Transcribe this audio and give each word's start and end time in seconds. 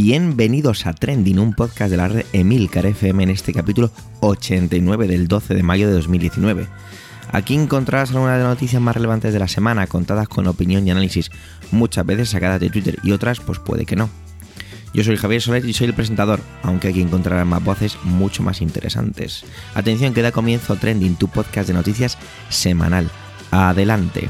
Bienvenidos 0.00 0.86
a 0.86 0.92
Trending, 0.92 1.40
un 1.40 1.54
podcast 1.54 1.90
de 1.90 1.96
la 1.96 2.06
red 2.06 2.24
Emilcar 2.32 2.86
FM 2.86 3.24
en 3.24 3.30
este 3.30 3.52
capítulo 3.52 3.90
89 4.20 5.08
del 5.08 5.26
12 5.26 5.56
de 5.56 5.62
mayo 5.64 5.88
de 5.88 5.94
2019. 5.94 6.68
Aquí 7.32 7.56
encontrarás 7.56 8.10
algunas 8.10 8.36
de 8.36 8.44
las 8.44 8.54
noticias 8.54 8.80
más 8.80 8.94
relevantes 8.94 9.32
de 9.32 9.40
la 9.40 9.48
semana, 9.48 9.88
contadas 9.88 10.28
con 10.28 10.46
opinión 10.46 10.86
y 10.86 10.92
análisis, 10.92 11.32
muchas 11.72 12.06
veces 12.06 12.28
sacadas 12.28 12.60
de 12.60 12.70
Twitter 12.70 13.00
y 13.02 13.10
otras 13.10 13.40
pues 13.40 13.58
puede 13.58 13.86
que 13.86 13.96
no. 13.96 14.08
Yo 14.94 15.02
soy 15.02 15.16
Javier 15.16 15.42
Soler 15.42 15.64
y 15.64 15.72
soy 15.72 15.88
el 15.88 15.94
presentador, 15.94 16.38
aunque 16.62 16.86
aquí 16.86 17.00
encontrarás 17.00 17.44
más 17.44 17.64
voces 17.64 17.98
mucho 18.04 18.44
más 18.44 18.62
interesantes. 18.62 19.44
Atención 19.74 20.14
que 20.14 20.22
da 20.22 20.30
comienzo 20.30 20.76
Trending, 20.76 21.16
tu 21.16 21.26
podcast 21.26 21.66
de 21.66 21.74
noticias 21.74 22.18
semanal. 22.50 23.10
Adelante. 23.50 24.28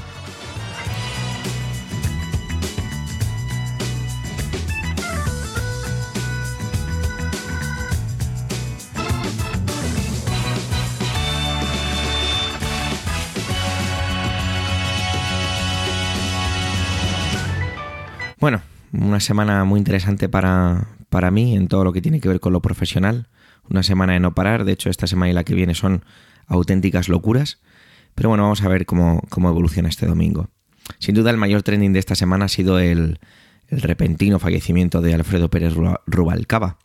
Bueno, 18.40 18.62
una 18.92 19.18
semana 19.18 19.64
muy 19.64 19.78
interesante 19.78 20.28
para, 20.28 20.86
para 21.08 21.32
mí 21.32 21.56
en 21.56 21.66
todo 21.66 21.82
lo 21.82 21.92
que 21.92 22.00
tiene 22.00 22.20
que 22.20 22.28
ver 22.28 22.38
con 22.38 22.52
lo 22.52 22.62
profesional. 22.62 23.26
Una 23.68 23.82
semana 23.82 24.12
de 24.12 24.20
no 24.20 24.34
parar. 24.34 24.64
De 24.64 24.72
hecho, 24.72 24.90
esta 24.90 25.08
semana 25.08 25.30
y 25.30 25.34
la 25.34 25.42
que 25.42 25.54
viene 25.54 25.74
son 25.74 26.04
auténticas 26.46 27.08
locuras. 27.08 27.58
Pero 28.14 28.28
bueno, 28.28 28.44
vamos 28.44 28.62
a 28.62 28.68
ver 28.68 28.86
cómo, 28.86 29.22
cómo 29.28 29.48
evoluciona 29.48 29.88
este 29.88 30.06
domingo. 30.06 30.50
Sin 31.00 31.16
duda, 31.16 31.30
el 31.30 31.36
mayor 31.36 31.62
trending 31.64 31.92
de 31.92 31.98
esta 31.98 32.14
semana 32.14 32.44
ha 32.44 32.48
sido 32.48 32.78
el, 32.78 33.18
el 33.66 33.82
repentino 33.82 34.38
fallecimiento 34.38 35.00
de 35.00 35.14
Alfredo 35.14 35.50
Pérez 35.50 35.74
Rubalcaba. 36.06 36.78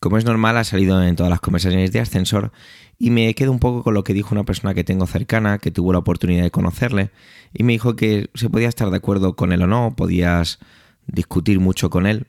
Como 0.00 0.16
es 0.16 0.24
normal, 0.24 0.56
ha 0.56 0.64
salido 0.64 1.02
en 1.02 1.16
todas 1.16 1.30
las 1.30 1.40
conversaciones 1.40 1.92
de 1.92 2.00
ascensor 2.00 2.52
y 2.98 3.10
me 3.10 3.34
quedo 3.34 3.50
un 3.50 3.58
poco 3.58 3.82
con 3.82 3.94
lo 3.94 4.04
que 4.04 4.14
dijo 4.14 4.34
una 4.34 4.44
persona 4.44 4.74
que 4.74 4.84
tengo 4.84 5.06
cercana, 5.06 5.58
que 5.58 5.70
tuvo 5.70 5.92
la 5.92 5.98
oportunidad 5.98 6.42
de 6.42 6.50
conocerle, 6.50 7.10
y 7.52 7.62
me 7.64 7.72
dijo 7.72 7.96
que 7.96 8.30
se 8.34 8.50
podía 8.50 8.68
estar 8.68 8.90
de 8.90 8.96
acuerdo 8.96 9.36
con 9.36 9.52
él 9.52 9.62
o 9.62 9.66
no, 9.66 9.94
podías 9.96 10.58
discutir 11.06 11.60
mucho 11.60 11.90
con 11.90 12.06
él, 12.06 12.26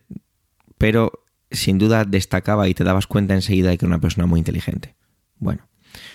pero 0.77 1.23
sin 1.51 1.77
duda 1.77 2.05
destacaba 2.05 2.67
y 2.67 2.73
te 2.73 2.83
dabas 2.83 3.07
cuenta 3.07 3.33
enseguida 3.33 3.69
de 3.69 3.77
que 3.77 3.85
era 3.85 3.93
una 3.93 4.01
persona 4.01 4.27
muy 4.27 4.39
inteligente. 4.39 4.95
Bueno, 5.37 5.67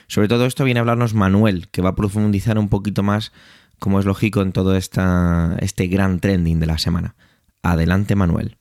sobre 0.07 0.29
todo 0.29 0.47
esto 0.47 0.65
viene 0.65 0.79
a 0.79 0.83
hablarnos 0.83 1.15
Manuel, 1.15 1.69
que 1.69 1.83
va 1.83 1.91
a 1.91 1.95
profundizar 1.95 2.59
un 2.59 2.69
poquito 2.69 3.03
más, 3.03 3.33
como 3.79 3.99
es 3.99 4.07
lógico, 4.07 4.43
en 4.43 4.53
todo 4.53 4.77
esta, 4.77 5.57
este 5.61 5.89
gran 5.89 6.21
trending 6.21 6.61
de 6.61 6.67
la 6.67 6.79
semana. 6.79 7.17
Adelante, 7.63 8.15
Manuel. 8.15 8.57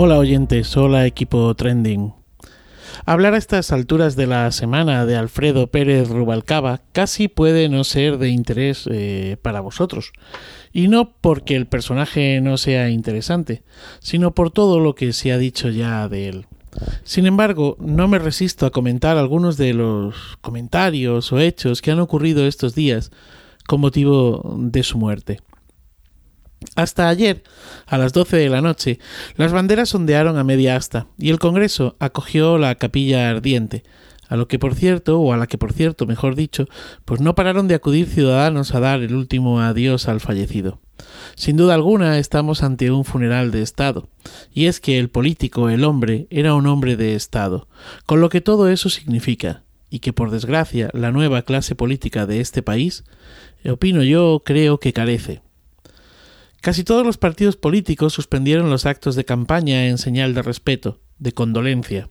Hola 0.00 0.16
oyentes, 0.16 0.76
hola 0.76 1.06
equipo 1.06 1.52
trending. 1.56 2.14
Hablar 3.04 3.34
a 3.34 3.36
estas 3.36 3.72
alturas 3.72 4.14
de 4.14 4.28
la 4.28 4.52
semana 4.52 5.04
de 5.04 5.16
Alfredo 5.16 5.72
Pérez 5.72 6.08
Rubalcaba 6.08 6.82
casi 6.92 7.26
puede 7.26 7.68
no 7.68 7.82
ser 7.82 8.18
de 8.18 8.28
interés 8.28 8.88
eh, 8.88 9.38
para 9.42 9.58
vosotros. 9.58 10.12
Y 10.72 10.86
no 10.86 11.16
porque 11.20 11.56
el 11.56 11.66
personaje 11.66 12.40
no 12.40 12.58
sea 12.58 12.90
interesante, 12.90 13.64
sino 13.98 14.36
por 14.36 14.52
todo 14.52 14.78
lo 14.78 14.94
que 14.94 15.12
se 15.12 15.32
ha 15.32 15.36
dicho 15.36 15.68
ya 15.68 16.08
de 16.08 16.28
él. 16.28 16.46
Sin 17.02 17.26
embargo, 17.26 17.76
no 17.80 18.06
me 18.06 18.20
resisto 18.20 18.66
a 18.66 18.70
comentar 18.70 19.16
algunos 19.16 19.56
de 19.56 19.74
los 19.74 20.38
comentarios 20.40 21.32
o 21.32 21.40
hechos 21.40 21.82
que 21.82 21.90
han 21.90 21.98
ocurrido 21.98 22.46
estos 22.46 22.76
días 22.76 23.10
con 23.66 23.80
motivo 23.80 24.54
de 24.60 24.84
su 24.84 24.96
muerte. 24.96 25.40
Hasta 26.74 27.08
ayer, 27.08 27.42
a 27.86 27.98
las 27.98 28.12
12 28.12 28.36
de 28.36 28.48
la 28.48 28.60
noche, 28.60 28.98
las 29.36 29.52
banderas 29.52 29.94
ondearon 29.94 30.38
a 30.38 30.44
media 30.44 30.76
asta 30.76 31.06
y 31.16 31.30
el 31.30 31.38
Congreso 31.38 31.96
acogió 32.00 32.58
la 32.58 32.74
capilla 32.74 33.30
ardiente, 33.30 33.84
a 34.28 34.36
lo 34.36 34.48
que 34.48 34.58
por 34.58 34.74
cierto, 34.74 35.20
o 35.20 35.32
a 35.32 35.36
la 35.36 35.46
que 35.46 35.58
por 35.58 35.72
cierto, 35.72 36.06
mejor 36.06 36.34
dicho, 36.34 36.66
pues 37.04 37.20
no 37.20 37.34
pararon 37.34 37.68
de 37.68 37.74
acudir 37.74 38.06
ciudadanos 38.06 38.74
a 38.74 38.80
dar 38.80 39.00
el 39.00 39.14
último 39.14 39.60
adiós 39.60 40.08
al 40.08 40.20
fallecido. 40.20 40.80
Sin 41.36 41.56
duda 41.56 41.74
alguna 41.74 42.18
estamos 42.18 42.62
ante 42.62 42.90
un 42.90 43.04
funeral 43.04 43.50
de 43.50 43.62
Estado, 43.62 44.08
y 44.52 44.66
es 44.66 44.80
que 44.80 44.98
el 44.98 45.08
político, 45.08 45.68
el 45.68 45.84
hombre, 45.84 46.26
era 46.30 46.54
un 46.54 46.66
hombre 46.66 46.96
de 46.96 47.14
Estado, 47.14 47.68
con 48.04 48.20
lo 48.20 48.28
que 48.28 48.40
todo 48.40 48.68
eso 48.68 48.90
significa, 48.90 49.62
y 49.90 50.00
que 50.00 50.12
por 50.12 50.30
desgracia 50.30 50.90
la 50.92 51.12
nueva 51.12 51.42
clase 51.42 51.74
política 51.74 52.26
de 52.26 52.40
este 52.40 52.62
país, 52.62 53.04
opino 53.64 54.02
yo, 54.02 54.42
creo 54.44 54.78
que 54.78 54.92
carece. 54.92 55.40
Casi 56.60 56.84
todos 56.84 57.06
los 57.06 57.18
partidos 57.18 57.56
políticos 57.56 58.12
suspendieron 58.12 58.70
los 58.70 58.86
actos 58.86 59.14
de 59.14 59.24
campaña 59.24 59.86
en 59.86 59.98
señal 59.98 60.34
de 60.34 60.42
respeto, 60.42 61.00
de 61.18 61.32
condolencia. 61.32 62.10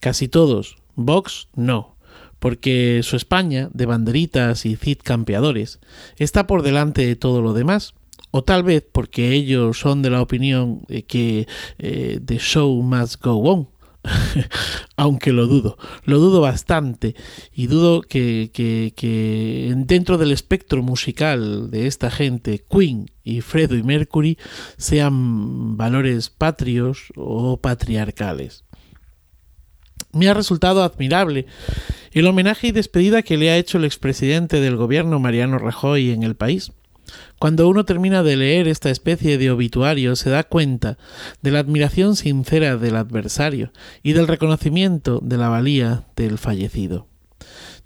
Casi 0.00 0.28
todos. 0.28 0.76
Vox 0.96 1.48
no, 1.54 1.96
porque 2.38 3.00
su 3.02 3.16
España, 3.16 3.68
de 3.72 3.86
banderitas 3.86 4.64
y 4.64 4.76
cid 4.76 4.98
campeadores, 5.02 5.80
está 6.16 6.46
por 6.46 6.62
delante 6.62 7.06
de 7.06 7.16
todo 7.16 7.42
lo 7.42 7.52
demás, 7.52 7.94
o 8.30 8.42
tal 8.42 8.62
vez 8.62 8.84
porque 8.90 9.32
ellos 9.32 9.78
son 9.78 10.02
de 10.02 10.10
la 10.10 10.20
opinión 10.20 10.84
que 11.06 11.46
eh, 11.78 12.20
the 12.24 12.38
show 12.38 12.82
must 12.82 13.22
go 13.22 13.36
on, 13.36 13.68
aunque 14.96 15.32
lo 15.32 15.46
dudo, 15.46 15.78
lo 16.04 16.18
dudo 16.18 16.40
bastante 16.40 17.14
y 17.52 17.66
dudo 17.66 18.02
que, 18.02 18.50
que, 18.52 18.92
que, 18.94 19.72
dentro 19.76 20.18
del 20.18 20.32
espectro 20.32 20.82
musical 20.82 21.70
de 21.70 21.86
esta 21.86 22.10
gente, 22.10 22.64
Queen 22.68 23.10
y 23.22 23.40
Fredo 23.40 23.76
y 23.76 23.82
Mercury 23.82 24.38
sean 24.76 25.76
valores 25.76 26.30
patrios 26.30 27.12
o 27.16 27.58
patriarcales. 27.58 28.64
Me 30.12 30.28
ha 30.28 30.34
resultado 30.34 30.84
admirable 30.84 31.46
el 32.12 32.26
homenaje 32.26 32.68
y 32.68 32.72
despedida 32.72 33.22
que 33.22 33.36
le 33.36 33.50
ha 33.50 33.56
hecho 33.56 33.78
el 33.78 33.84
expresidente 33.84 34.60
del 34.60 34.76
gobierno 34.76 35.18
Mariano 35.18 35.58
Rajoy 35.58 36.10
en 36.10 36.22
el 36.22 36.36
país. 36.36 36.72
Cuando 37.38 37.68
uno 37.68 37.84
termina 37.84 38.22
de 38.22 38.36
leer 38.36 38.68
esta 38.68 38.90
especie 38.90 39.38
de 39.38 39.50
obituario 39.50 40.16
se 40.16 40.30
da 40.30 40.44
cuenta 40.44 40.98
de 41.42 41.50
la 41.50 41.60
admiración 41.60 42.16
sincera 42.16 42.76
del 42.76 42.96
adversario 42.96 43.72
y 44.02 44.12
del 44.12 44.28
reconocimiento 44.28 45.20
de 45.22 45.36
la 45.36 45.48
valía 45.48 46.04
del 46.16 46.38
fallecido. 46.38 47.06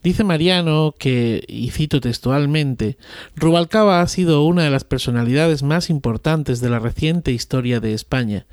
Dice 0.02 0.22
Mariano 0.22 0.94
que, 0.96 1.44
y 1.48 1.70
cito 1.70 2.00
textualmente, 2.00 2.98
Rubalcaba 3.34 4.00
ha 4.00 4.06
sido 4.06 4.44
una 4.44 4.62
de 4.62 4.70
las 4.70 4.84
personalidades 4.84 5.64
más 5.64 5.90
importantes 5.90 6.60
de 6.60 6.70
la 6.70 6.78
reciente 6.78 7.32
historia 7.32 7.80
de 7.80 7.94
España, 7.94 8.46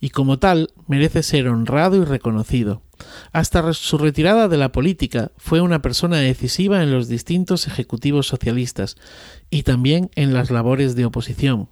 y 0.00 0.10
como 0.10 0.38
tal 0.38 0.70
merece 0.88 1.22
ser 1.22 1.48
honrado 1.48 1.96
y 1.96 2.04
reconocido. 2.04 2.82
Hasta 3.32 3.72
su 3.72 3.98
retirada 3.98 4.48
de 4.48 4.56
la 4.56 4.72
política 4.72 5.32
fue 5.36 5.60
una 5.60 5.82
persona 5.82 6.18
decisiva 6.18 6.82
en 6.82 6.92
los 6.92 7.08
distintos 7.08 7.66
ejecutivos 7.66 8.26
socialistas 8.26 8.96
y 9.50 9.62
también 9.62 10.10
en 10.14 10.32
las 10.32 10.50
labores 10.50 10.96
de 10.96 11.04
oposición. 11.04 11.68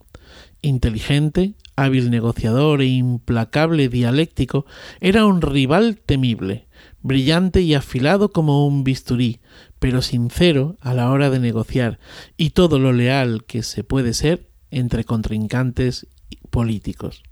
Inteligente, 0.60 1.54
hábil 1.76 2.10
negociador 2.10 2.82
e 2.82 2.86
implacable 2.86 3.88
dialéctico, 3.88 4.66
era 5.00 5.24
un 5.24 5.40
rival 5.40 6.00
temible, 6.04 6.66
brillante 7.02 7.60
y 7.60 7.74
afilado 7.74 8.32
como 8.32 8.66
un 8.66 8.82
bisturí, 8.82 9.40
pero 9.78 10.02
sincero 10.02 10.76
a 10.80 10.94
la 10.94 11.10
hora 11.10 11.30
de 11.30 11.38
negociar, 11.38 12.00
y 12.36 12.50
todo 12.50 12.78
lo 12.78 12.92
leal 12.92 13.44
que 13.44 13.62
se 13.62 13.84
puede 13.84 14.14
ser 14.14 14.50
entre 14.70 15.04
contrincantes 15.04 16.08
políticos. 16.50 17.22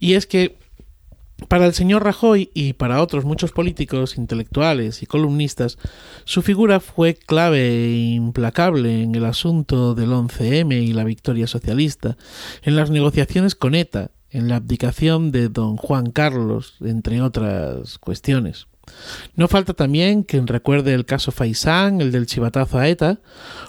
Y 0.00 0.14
es 0.14 0.26
que 0.26 0.58
para 1.48 1.66
el 1.66 1.74
señor 1.74 2.04
Rajoy 2.04 2.50
y 2.54 2.74
para 2.74 3.02
otros 3.02 3.24
muchos 3.24 3.52
políticos, 3.52 4.16
intelectuales 4.16 5.02
y 5.02 5.06
columnistas, 5.06 5.78
su 6.24 6.42
figura 6.42 6.80
fue 6.80 7.14
clave 7.14 7.68
e 7.68 8.12
implacable 8.12 9.02
en 9.02 9.14
el 9.14 9.24
asunto 9.24 9.94
del 9.94 10.10
11M 10.10 10.82
y 10.82 10.92
la 10.92 11.04
victoria 11.04 11.46
socialista, 11.46 12.16
en 12.62 12.76
las 12.76 12.90
negociaciones 12.90 13.54
con 13.54 13.74
ETA, 13.74 14.10
en 14.30 14.48
la 14.48 14.56
abdicación 14.56 15.32
de 15.32 15.48
don 15.48 15.76
Juan 15.76 16.10
Carlos, 16.10 16.76
entre 16.80 17.20
otras 17.20 17.98
cuestiones. 17.98 18.66
No 19.34 19.48
falta 19.48 19.74
también 19.74 20.22
quien 20.22 20.46
recuerde 20.46 20.94
el 20.94 21.04
caso 21.04 21.32
Faisán, 21.32 22.00
el 22.00 22.12
del 22.12 22.26
chivatazo 22.26 22.78
a 22.78 22.88
ETA, 22.88 23.20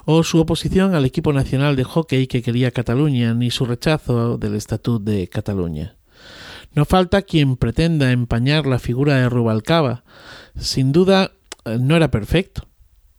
o 0.04 0.22
su 0.22 0.40
oposición 0.40 0.94
al 0.94 1.04
equipo 1.04 1.32
nacional 1.32 1.76
de 1.76 1.84
hockey 1.84 2.26
que 2.26 2.42
quería 2.42 2.70
Cataluña, 2.70 3.34
ni 3.34 3.50
su 3.50 3.64
rechazo 3.64 4.36
del 4.38 4.54
Estatut 4.56 5.02
de 5.02 5.28
Cataluña. 5.28 5.96
No 6.74 6.84
falta 6.84 7.22
quien 7.22 7.56
pretenda 7.56 8.12
empañar 8.12 8.66
la 8.66 8.78
figura 8.78 9.16
de 9.16 9.28
Rubalcaba. 9.28 10.04
Sin 10.58 10.92
duda, 10.92 11.32
eh, 11.64 11.78
no 11.80 11.96
era 11.96 12.10
perfecto, 12.10 12.68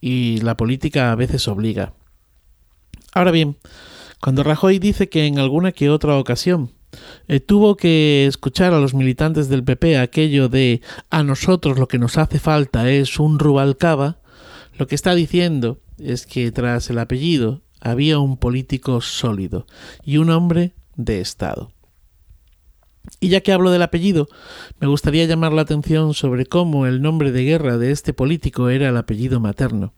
y 0.02 0.40
la 0.42 0.58
política 0.58 1.12
a 1.12 1.16
veces 1.16 1.48
obliga. 1.48 1.94
Ahora 3.14 3.32
bien, 3.32 3.58
cuando 4.20 4.44
Rajoy 4.44 4.80
dice 4.80 5.10
que 5.10 5.26
en 5.26 5.38
alguna 5.38 5.72
que 5.72 5.90
otra 5.90 6.18
ocasión 6.18 6.72
eh, 7.28 7.40
tuvo 7.40 7.76
que 7.76 8.26
escuchar 8.26 8.74
a 8.74 8.80
los 8.80 8.94
militantes 8.94 9.50
del 9.50 9.64
PP 9.64 9.98
aquello 9.98 10.50
de 10.50 10.82
a 11.10 11.24
nosotros 11.24 11.78
lo 11.78 11.88
que 11.88 12.00
nos 12.00 12.18
hace 12.18 12.40
falta 12.40 12.90
es 12.90 13.20
un 13.20 13.40
Rubalcaba, 13.40 14.20
Lo 14.78 14.88
que 14.88 14.96
está 14.96 15.14
diciendo 15.14 15.80
es 16.00 16.26
que 16.26 16.52
tras 16.52 16.90
el 16.90 16.98
apellido 17.00 17.62
había 17.80 18.18
un 18.18 18.38
político 18.38 19.02
sólido 19.02 19.68
y 20.04 20.18
un 20.18 20.30
hombre 20.30 20.74
de 20.96 21.22
Estado. 21.22 21.73
Y 23.20 23.30
ya 23.30 23.42
que 23.42 23.52
hablo 23.52 23.72
del 23.72 23.82
apellido, 23.82 24.28
me 24.80 24.88
gustaría 24.88 25.26
llamar 25.26 25.52
la 25.54 25.64
atención 25.64 26.14
sobre 26.14 26.46
cómo 26.46 26.86
el 26.86 27.02
nombre 27.02 27.32
de 27.32 27.44
guerra 27.44 27.78
de 27.78 27.92
este 27.92 28.14
político 28.14 28.70
era 28.70 28.90
el 28.90 28.98
apellido 28.98 29.40
materno. 29.40 29.94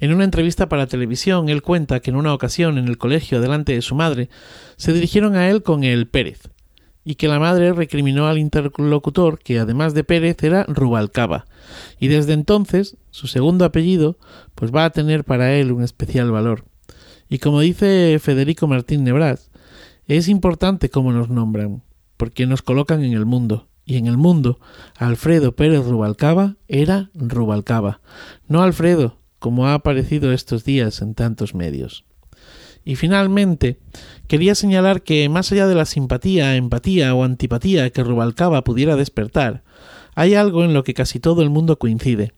En 0.00 0.12
una 0.12 0.24
entrevista 0.24 0.68
para 0.68 0.86
televisión, 0.86 1.48
él 1.48 1.62
cuenta 1.62 1.98
que 2.00 2.10
en 2.10 2.16
una 2.16 2.32
ocasión 2.32 2.78
en 2.78 2.86
el 2.86 2.98
colegio 2.98 3.40
delante 3.40 3.72
de 3.72 3.82
su 3.82 3.96
madre 3.96 4.28
se 4.76 4.92
dirigieron 4.92 5.34
a 5.34 5.50
él 5.50 5.64
con 5.64 5.82
el 5.82 6.06
Pérez, 6.06 6.50
y 7.04 7.16
que 7.16 7.26
la 7.26 7.40
madre 7.40 7.72
recriminó 7.72 8.28
al 8.28 8.38
interlocutor 8.38 9.40
que 9.40 9.58
además 9.58 9.94
de 9.94 10.04
Pérez 10.04 10.36
era 10.44 10.64
Rubalcaba, 10.68 11.46
y 11.98 12.06
desde 12.06 12.34
entonces 12.34 12.96
su 13.10 13.26
segundo 13.26 13.64
apellido 13.64 14.18
pues 14.54 14.72
va 14.72 14.84
a 14.84 14.90
tener 14.90 15.24
para 15.24 15.54
él 15.54 15.72
un 15.72 15.82
especial 15.82 16.30
valor. 16.30 16.64
Y 17.28 17.38
como 17.38 17.60
dice 17.60 18.18
Federico 18.20 18.68
Martín 18.68 19.02
Nebras, 19.02 19.50
es 20.06 20.28
importante 20.28 20.90
cómo 20.90 21.12
nos 21.12 21.28
nombran, 21.28 21.82
porque 22.18 22.46
nos 22.46 22.60
colocan 22.60 23.02
en 23.02 23.14
el 23.14 23.24
mundo, 23.24 23.68
y 23.86 23.96
en 23.96 24.06
el 24.06 24.18
mundo 24.18 24.60
Alfredo 24.98 25.56
Pérez 25.56 25.86
Rubalcaba 25.86 26.56
era 26.68 27.10
Rubalcaba, 27.14 28.02
no 28.46 28.62
Alfredo, 28.62 29.16
como 29.38 29.66
ha 29.66 29.72
aparecido 29.72 30.32
estos 30.32 30.64
días 30.64 31.00
en 31.00 31.14
tantos 31.14 31.54
medios. 31.54 32.04
Y 32.84 32.96
finalmente, 32.96 33.78
quería 34.26 34.54
señalar 34.54 35.02
que 35.02 35.28
más 35.28 35.52
allá 35.52 35.66
de 35.66 35.74
la 35.74 35.84
simpatía, 35.84 36.56
empatía 36.56 37.14
o 37.14 37.24
antipatía 37.24 37.90
que 37.90 38.04
Rubalcaba 38.04 38.62
pudiera 38.62 38.96
despertar, 38.96 39.62
hay 40.14 40.34
algo 40.34 40.64
en 40.64 40.74
lo 40.74 40.84
que 40.84 40.94
casi 40.94 41.20
todo 41.20 41.42
el 41.42 41.50
mundo 41.50 41.78
coincide. 41.78 42.34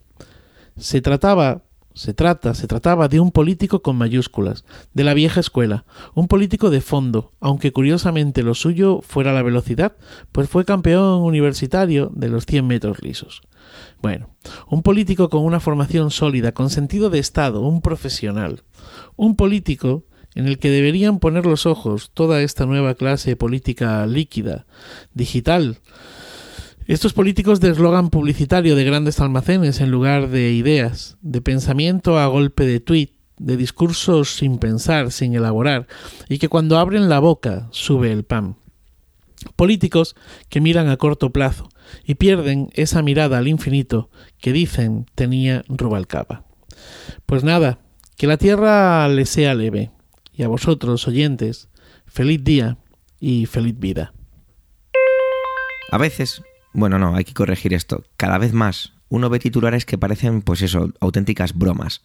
Se 0.77 1.01
trataba, 1.01 1.63
se 1.95 2.15
trata, 2.15 2.55
se 2.55 2.67
trataba 2.67 3.09
de 3.09 3.21
un 3.21 3.33
político 3.33 3.83
con 3.83 3.97
mayúsculas, 3.97 4.65
de 4.95 5.05
la 5.05 5.15
vieja 5.15 5.41
escuela, 5.41 5.85
un 6.15 6.29
político 6.29 6.71
de 6.71 6.81
fondo, 6.81 7.33
aunque 7.41 7.73
curiosamente 7.73 8.43
lo 8.43 8.55
suyo 8.55 9.01
fuera 9.03 9.33
la 9.33 9.43
velocidad, 9.43 9.97
pues 10.33 10.49
fue 10.49 10.65
campeón 10.65 11.23
universitario 11.23 12.11
de 12.15 12.29
los 12.29 12.47
100 12.47 12.67
metros 12.67 13.03
lisos. 13.03 13.43
Bueno, 14.01 14.31
un 14.69 14.83
político 14.83 15.29
con 15.29 15.45
una 15.45 15.61
formación 15.61 16.11
sólida, 16.11 16.53
con 16.53 16.71
sentido 16.71 17.11
de 17.11 17.19
Estado, 17.19 17.61
un 17.61 17.83
profesional. 17.83 18.63
Un 19.17 19.37
político 19.37 20.05
en 20.35 20.47
el 20.47 20.59
que 20.59 20.71
deberían 20.71 21.19
poner 21.19 21.45
los 21.45 21.67
ojos 21.67 22.11
toda 22.15 22.43
esta 22.43 22.67
nueva 22.67 22.95
clase 22.95 23.37
política 23.37 24.07
líquida, 24.07 24.67
digital. 25.13 25.79
Estos 26.91 27.13
políticos 27.13 27.61
de 27.61 27.71
eslogan 27.71 28.11
publicitario 28.11 28.75
de 28.75 28.83
grandes 28.83 29.21
almacenes 29.21 29.81
en 29.81 29.93
lugar 29.93 30.29
de 30.29 30.51
ideas, 30.51 31.19
de 31.21 31.41
pensamiento 31.41 32.19
a 32.19 32.27
golpe 32.27 32.67
de 32.67 32.81
tuit, 32.81 33.13
de 33.39 33.57
discursos 33.57 34.35
sin 34.35 34.59
pensar, 34.59 35.13
sin 35.13 35.37
elaborar, 35.37 35.87
y 36.29 36.39
que 36.39 36.49
cuando 36.49 36.79
abren 36.79 37.09
la 37.09 37.21
boca 37.21 37.69
sube 37.71 38.11
el 38.11 38.25
pan. 38.25 38.57
Políticos 39.55 40.17
que 40.49 40.61
miran 40.61 40.89
a 40.89 40.97
corto 40.97 41.31
plazo 41.31 41.69
y 42.05 42.17
pierden 42.17 42.71
esa 42.73 43.03
mirada 43.03 43.39
al 43.39 43.47
infinito 43.47 44.11
que 44.41 44.53
dicen 44.53 45.07
tenía 45.15 45.63
Rubalcaba. 45.69 46.45
Pues 47.25 47.45
nada, 47.45 47.79
que 48.17 48.27
la 48.27 48.37
tierra 48.37 49.07
le 49.07 49.27
sea 49.27 49.55
leve, 49.55 49.93
y 50.33 50.43
a 50.43 50.49
vosotros, 50.49 51.07
oyentes, 51.07 51.69
feliz 52.07 52.43
día 52.43 52.79
y 53.21 53.47
feliz 53.47 53.79
vida. 53.79 54.13
A 55.93 55.99
veces, 55.99 56.43
bueno, 56.73 56.99
no, 56.99 57.15
hay 57.15 57.25
que 57.25 57.35
corregir 57.35 57.75
esto, 57.75 58.05
cada 58.17 58.39
vez 58.39 58.53
más 58.53 58.93
uno 59.11 59.29
ve 59.29 59.41
titulares 59.41 59.85
que 59.85 59.99
parecen, 59.99 60.41
pues 60.41 60.63
eso, 60.63 60.93
auténticas 61.01 61.53
bromas, 61.53 62.03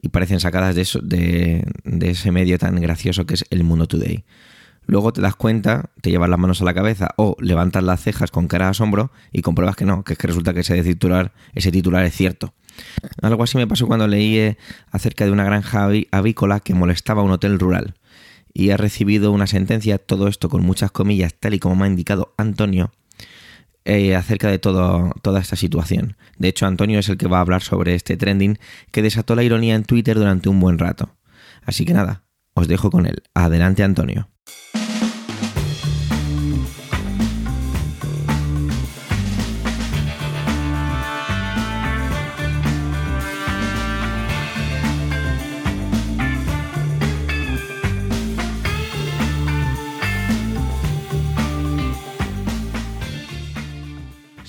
y 0.00 0.08
parecen 0.08 0.40
sacadas 0.40 0.74
de, 0.74 0.82
eso, 0.82 1.00
de, 1.00 1.64
ese 2.00 2.32
medio 2.32 2.58
tan 2.58 2.80
gracioso 2.80 3.26
que 3.26 3.34
es 3.34 3.44
el 3.50 3.64
Mundo 3.64 3.86
Today. 3.86 4.24
Luego 4.86 5.12
te 5.12 5.20
das 5.20 5.36
cuenta, 5.36 5.90
te 6.00 6.10
llevas 6.10 6.30
las 6.30 6.38
manos 6.38 6.62
a 6.62 6.64
la 6.64 6.72
cabeza 6.72 7.10
o 7.16 7.36
levantas 7.40 7.84
las 7.84 8.02
cejas 8.02 8.30
con 8.30 8.48
cara 8.48 8.66
de 8.66 8.70
asombro 8.70 9.10
y 9.32 9.42
compruebas 9.42 9.76
que 9.76 9.84
no, 9.84 10.02
que 10.02 10.14
es 10.14 10.18
que 10.18 10.26
resulta 10.26 10.54
que 10.54 10.60
ese 10.60 10.82
titular, 10.82 11.32
ese 11.52 11.70
titular 11.70 12.04
es 12.06 12.14
cierto. 12.14 12.54
Algo 13.20 13.42
así 13.42 13.58
me 13.58 13.66
pasó 13.66 13.86
cuando 13.86 14.06
leí 14.06 14.38
eh, 14.38 14.56
acerca 14.90 15.26
de 15.26 15.32
una 15.32 15.44
granja 15.44 15.90
avícola 16.10 16.60
que 16.60 16.72
molestaba 16.72 17.20
a 17.20 17.24
un 17.24 17.32
hotel 17.32 17.58
rural 17.58 17.94
y 18.54 18.70
ha 18.70 18.78
recibido 18.78 19.30
una 19.30 19.46
sentencia, 19.46 19.98
todo 19.98 20.26
esto 20.26 20.48
con 20.48 20.64
muchas 20.64 20.90
comillas, 20.90 21.34
tal 21.34 21.54
y 21.54 21.58
como 21.58 21.76
me 21.76 21.84
ha 21.84 21.88
indicado 21.88 22.32
Antonio, 22.38 22.92
eh, 23.88 24.14
acerca 24.14 24.48
de 24.48 24.58
todo, 24.58 25.12
toda 25.22 25.40
esta 25.40 25.56
situación. 25.56 26.18
De 26.36 26.48
hecho, 26.48 26.66
Antonio 26.66 26.98
es 26.98 27.08
el 27.08 27.16
que 27.16 27.26
va 27.26 27.38
a 27.38 27.40
hablar 27.40 27.62
sobre 27.62 27.94
este 27.94 28.18
trending 28.18 28.58
que 28.92 29.00
desató 29.00 29.34
la 29.34 29.42
ironía 29.42 29.74
en 29.74 29.84
Twitter 29.84 30.14
durante 30.14 30.50
un 30.50 30.60
buen 30.60 30.78
rato. 30.78 31.16
Así 31.64 31.86
que 31.86 31.94
nada, 31.94 32.22
os 32.52 32.68
dejo 32.68 32.90
con 32.90 33.06
él. 33.06 33.22
Adelante, 33.32 33.82
Antonio. 33.82 34.28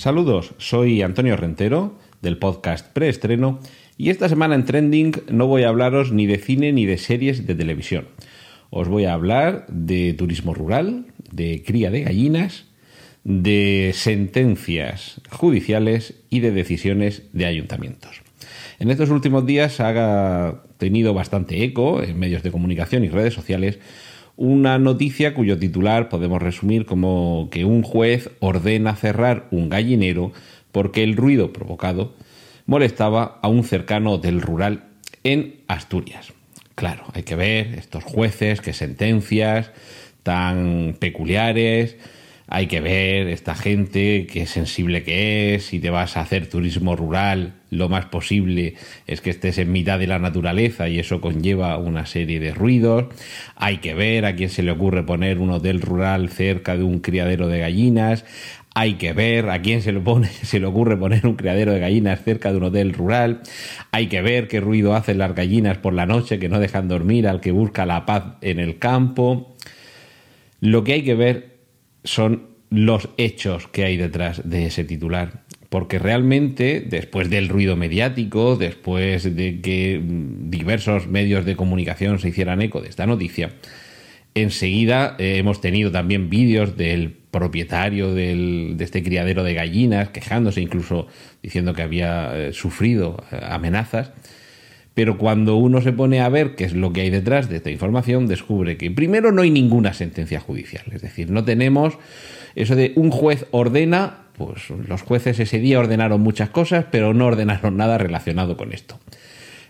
Saludos, 0.10 0.56
soy 0.58 1.04
Antonio 1.04 1.38
Rentero 1.38 1.94
del 2.24 2.40
podcast 2.40 2.92
Preestreno 2.94 3.60
y 3.96 4.10
esta 4.10 4.28
semana 4.28 4.56
en 4.56 4.66
Trending 4.66 5.12
no 5.30 5.46
voy 5.46 5.62
a 5.62 5.70
hablaros 5.70 6.12
ni 6.12 6.26
de 6.26 6.40
cine 6.40 6.74
ni 6.74 6.88
de 6.88 6.98
series 6.98 7.46
de 7.46 7.54
televisión. 7.54 8.08
Os 8.72 8.88
voy 8.88 9.06
a 9.06 9.14
hablar 9.14 9.68
de 9.68 10.16
turismo 10.16 10.56
rural, 10.56 11.06
de 11.32 11.62
cría 11.64 11.92
de 11.92 12.06
gallinas, 12.06 12.66
de 13.24 13.92
sentencias 13.94 15.22
judiciales 15.30 16.16
y 16.32 16.40
de 16.40 16.54
decisiones 16.54 17.30
de 17.34 17.46
ayuntamientos. 17.46 18.24
En 18.80 18.90
estos 18.90 19.12
últimos 19.12 19.46
días 19.46 19.80
ha 19.80 20.64
tenido 20.80 21.14
bastante 21.14 21.64
eco 21.64 22.02
en 22.02 22.18
medios 22.18 22.42
de 22.42 22.50
comunicación 22.50 23.04
y 23.04 23.10
redes 23.10 23.36
sociales 23.36 23.78
una 24.40 24.80
noticia 24.80 25.34
cuyo 25.34 25.60
titular 25.60 26.08
podemos 26.08 26.42
resumir 26.42 26.86
como 26.86 27.50
que 27.52 27.66
un 27.66 27.84
juez 27.84 28.32
ordena 28.40 28.96
cerrar 28.96 29.48
un 29.52 29.68
gallinero 29.68 30.32
porque 30.72 31.04
el 31.04 31.18
ruido 31.18 31.52
provocado 31.52 32.16
molestaba 32.66 33.38
a 33.42 33.50
un 33.50 33.66
cercano 33.66 34.14
hotel 34.14 34.40
rural 34.42 34.86
en 35.26 35.56
Asturias. 35.68 36.32
Claro, 36.76 37.04
hay 37.14 37.24
que 37.24 37.36
ver 37.36 37.76
estos 37.78 38.06
jueces, 38.06 38.62
qué 38.62 38.72
sentencias 38.72 39.72
tan 40.24 40.96
peculiares, 40.98 41.98
hay 42.52 42.66
que 42.66 42.82
ver 42.82 43.28
esta 43.28 43.54
gente 43.54 44.26
qué 44.26 44.48
sensible 44.48 45.04
que 45.04 45.54
es, 45.54 45.66
si 45.66 45.80
te 45.80 45.92
vas 45.92 46.18
a 46.18 46.22
hacer 46.22 46.48
turismo 46.48 46.96
rural, 46.96 47.54
lo 47.70 47.90
más 47.90 48.06
posible 48.06 48.74
es 49.06 49.22
que 49.22 49.30
estés 49.30 49.60
en 49.60 49.72
mitad 49.72 50.00
de 50.00 50.08
la 50.08 50.18
naturaleza 50.18 50.90
y 50.90 50.98
eso 50.98 51.22
conlleva 51.22 51.78
una 51.78 52.08
serie 52.08 52.40
de 52.40 52.52
ruidos. 52.52 53.06
Hay 53.56 53.78
que 53.78 53.94
ver 53.94 54.26
a 54.26 54.36
quién 54.36 54.50
se 54.50 54.64
le 54.64 54.72
ocurre 54.72 55.06
poner 55.06 55.38
un 55.38 55.52
hotel 55.52 55.80
rural 55.80 56.30
cerca 56.30 56.76
de 56.76 56.82
un 56.82 57.02
criadero 57.02 57.48
de 57.48 57.60
gallinas. 57.60 58.26
Hay 58.74 58.96
que 58.96 59.14
ver 59.14 59.52
a 59.52 59.62
quién 59.62 59.84
se 59.84 59.92
le, 59.92 60.00
pone, 60.00 60.28
se 60.42 60.60
le 60.60 60.66
ocurre 60.66 60.98
poner 60.98 61.28
un 61.28 61.36
criadero 61.36 61.72
de 61.72 61.80
gallinas 61.80 62.24
cerca 62.24 62.52
de 62.52 62.58
un 62.58 62.64
hotel 62.64 62.94
rural. 62.94 63.42
Hay 63.92 64.08
que 64.08 64.24
ver 64.24 64.48
qué 64.48 64.60
ruido 64.60 64.96
hacen 64.96 65.20
las 65.20 65.36
gallinas 65.36 65.78
por 65.78 65.94
la 65.94 66.08
noche 66.08 66.40
que 66.40 66.50
no 66.50 66.60
dejan 66.60 66.88
dormir 66.88 67.28
al 67.28 67.42
que 67.42 67.52
busca 67.52 67.86
la 67.86 68.08
paz 68.08 68.38
en 68.42 68.60
el 68.60 68.80
campo. 68.80 69.56
Lo 70.62 70.84
que 70.84 70.94
hay 70.94 71.04
que 71.04 71.14
ver 71.14 71.49
son 72.04 72.48
los 72.70 73.10
hechos 73.18 73.68
que 73.68 73.84
hay 73.84 73.98
detrás 73.98 74.48
de 74.48 74.68
ese 74.68 74.84
titular. 74.84 75.44
Porque 75.70 76.00
realmente, 76.00 76.82
después 76.82 77.30
del 77.30 77.48
ruido 77.48 77.76
mediático, 77.76 78.56
después 78.56 79.36
de 79.36 79.62
que 79.62 80.02
diversos 80.04 81.08
medios 81.08 81.46
de 81.46 81.56
comunicación 81.56 82.18
se 82.20 82.30
hicieran 82.30 82.62
eco 82.62 82.82
de 82.82 82.90
esta 82.90 83.06
noticia, 83.06 83.52
enseguida 84.34 85.16
eh, 85.20 85.38
hemos 85.38 85.62
tenido 85.62 85.92
también 85.92 86.30
vídeos 86.30 86.76
del 86.76 87.12
propietario 87.12 88.14
de 88.16 88.76
este 88.80 89.04
criadero 89.04 89.44
de 89.44 89.54
gallinas, 89.54 90.10
quejándose 90.10 90.62
incluso 90.62 91.08
diciendo 91.44 91.74
que 91.74 91.84
había 91.84 92.32
eh, 92.36 92.54
sufrido 92.54 93.24
eh, 93.32 93.40
amenazas. 93.42 94.12
Pero 94.94 95.18
cuando 95.18 95.56
uno 95.56 95.82
se 95.82 95.94
pone 95.94 96.20
a 96.20 96.30
ver 96.30 96.56
qué 96.56 96.66
es 96.66 96.74
lo 96.74 96.92
que 96.92 97.02
hay 97.02 97.10
detrás 97.10 97.50
de 97.50 97.58
esta 97.58 97.70
información, 97.70 98.28
descubre 98.28 98.78
que 98.78 98.92
primero 98.92 99.32
no 99.32 99.42
hay 99.42 99.52
ninguna 99.52 99.94
sentencia 99.94 100.40
judicial. 100.40 100.84
Es 100.92 101.02
decir, 101.02 101.30
no 101.32 101.46
tenemos 101.46 101.98
eso 102.56 102.76
de 102.76 102.94
un 102.96 103.12
juez 103.12 103.46
ordena, 103.52 104.26
pues 104.38 104.70
los 104.70 105.02
jueces 105.02 105.40
ese 105.40 105.60
día 105.60 105.80
ordenaron 105.80 106.22
muchas 106.22 106.50
cosas, 106.50 106.86
pero 106.92 107.14
no 107.14 107.28
ordenaron 107.28 107.78
nada 107.78 107.98
relacionado 107.98 108.58
con 108.58 108.74
esto. 108.74 109.00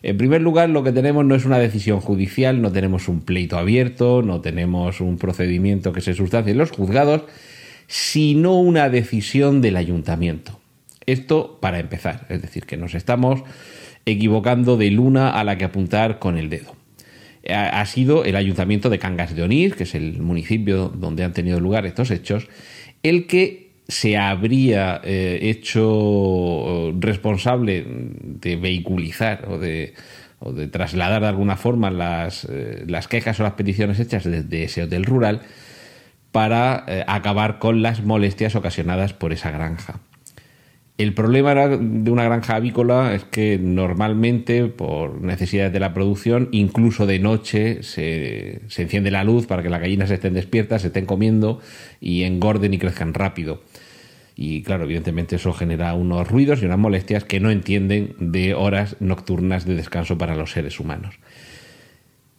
En 0.01 0.17
primer 0.17 0.41
lugar, 0.41 0.69
lo 0.69 0.83
que 0.83 0.93
tenemos 0.93 1.25
no 1.25 1.35
es 1.35 1.45
una 1.45 1.59
decisión 1.59 1.99
judicial, 1.99 2.61
no 2.61 2.71
tenemos 2.71 3.09
un 3.09 3.21
pleito 3.21 3.57
abierto, 3.57 4.21
no 4.21 4.39
tenemos 4.39 5.01
un 5.01 5.17
procedimiento 5.17 5.91
que 5.91 6.01
se 6.01 6.13
sustancie 6.13 6.53
en 6.53 6.57
los 6.57 6.71
juzgados, 6.71 7.23
sino 7.88 8.59
una 8.59 8.89
decisión 8.89 9.61
del 9.61 9.75
ayuntamiento. 9.75 10.59
Esto 11.05 11.57
para 11.59 11.79
empezar, 11.79 12.27
es 12.29 12.41
decir, 12.41 12.65
que 12.65 12.77
nos 12.77 12.95
estamos 12.95 13.43
equivocando 14.06 14.77
de 14.77 14.91
luna 14.91 15.29
a 15.32 15.44
la 15.44 15.58
que 15.58 15.65
apuntar 15.65 16.20
con 16.20 16.38
el 16.38 16.50
dedo. 16.50 16.75
Ha 17.48 17.86
sido 17.86 18.25
el 18.25 18.36
ayuntamiento 18.36 18.89
de 18.89 19.00
Cangas 19.00 19.36
de 19.36 19.44
Onís, 19.44 19.74
que 19.74 19.84
es 19.84 19.96
el 19.96 20.20
municipio 20.20 20.89
donde 20.89 21.24
han 21.24 21.34
tenido 21.34 21.60
lugar 21.60 21.86
estos 21.86 22.12
hechos, 22.12 22.48
el 23.01 23.27
que 23.27 23.70
se 23.89 24.18
habría 24.18 25.01
eh, 25.03 25.39
hecho 25.41 26.94
responsable 27.00 27.86
de 27.88 28.56
vehiculizar 28.56 29.48
o 29.50 29.58
de, 29.58 29.94
trasladar 30.72 31.22
de 31.22 31.27
alguna 31.27 31.58
forma 31.58 31.89
las, 31.89 32.46
eh, 32.46 32.84
las, 32.88 33.08
quejas 33.08 33.39
o 33.39 33.44
las 33.44 33.53
peticiones 33.53 34.00
hechas 34.00 34.25
desde 34.25 34.63
ese 34.63 34.84
hotel 34.84 35.06
rural 35.06 35.41
para 36.32 36.86
eh, 36.88 37.03
acabar 37.08 37.58
con 37.58 37.82
las 37.82 38.03
molestias 38.03 38.56
ocasionadas 38.56 39.13
por 39.13 39.34
esa 39.34 39.50
granja. 39.50 40.00
El 41.00 41.13
problema 41.13 41.56
de 41.56 42.12
una 42.12 42.25
granja 42.25 42.58
avícola 42.58 43.15
es 43.15 43.24
que 43.24 43.58
normalmente, 43.58 44.65
por 44.65 45.22
necesidades 45.22 45.72
de 45.72 45.79
la 45.79 45.94
producción, 45.94 46.50
incluso 46.51 47.06
de 47.06 47.20
noche 47.20 47.84
se, 47.84 48.60
se, 48.68 48.82
enciende 48.82 49.10
la 49.10 49.24
luz 49.24 49.48
para 49.48 49.63
que 49.63 49.70
las 49.70 49.79
gallinas 49.79 50.12
estén 50.12 50.34
despiertas, 50.34 50.82
se 50.82 50.88
estén 50.88 51.06
comiendo 51.06 51.62
y 52.01 52.24
engorden 52.24 52.74
y 52.74 52.79
crezcan 52.79 53.13
rápido. 53.13 53.63
Y 54.36 54.62
claro, 54.63 54.84
evidentemente 54.84 55.38
eso 55.38 55.53
genera 55.53 55.94
unos 55.94 56.27
ruidos 56.27 56.62
y 56.62 56.65
unas 56.65 56.77
molestias 56.77 57.24
que 57.24 57.39
no 57.39 57.50
entienden 57.50 58.15
de 58.20 58.53
horas 58.53 58.98
nocturnas 59.00 59.65
de 59.65 59.75
descanso 59.75 60.18
para 60.18 60.36
los 60.36 60.51
seres 60.51 60.82
humanos. 60.82 61.15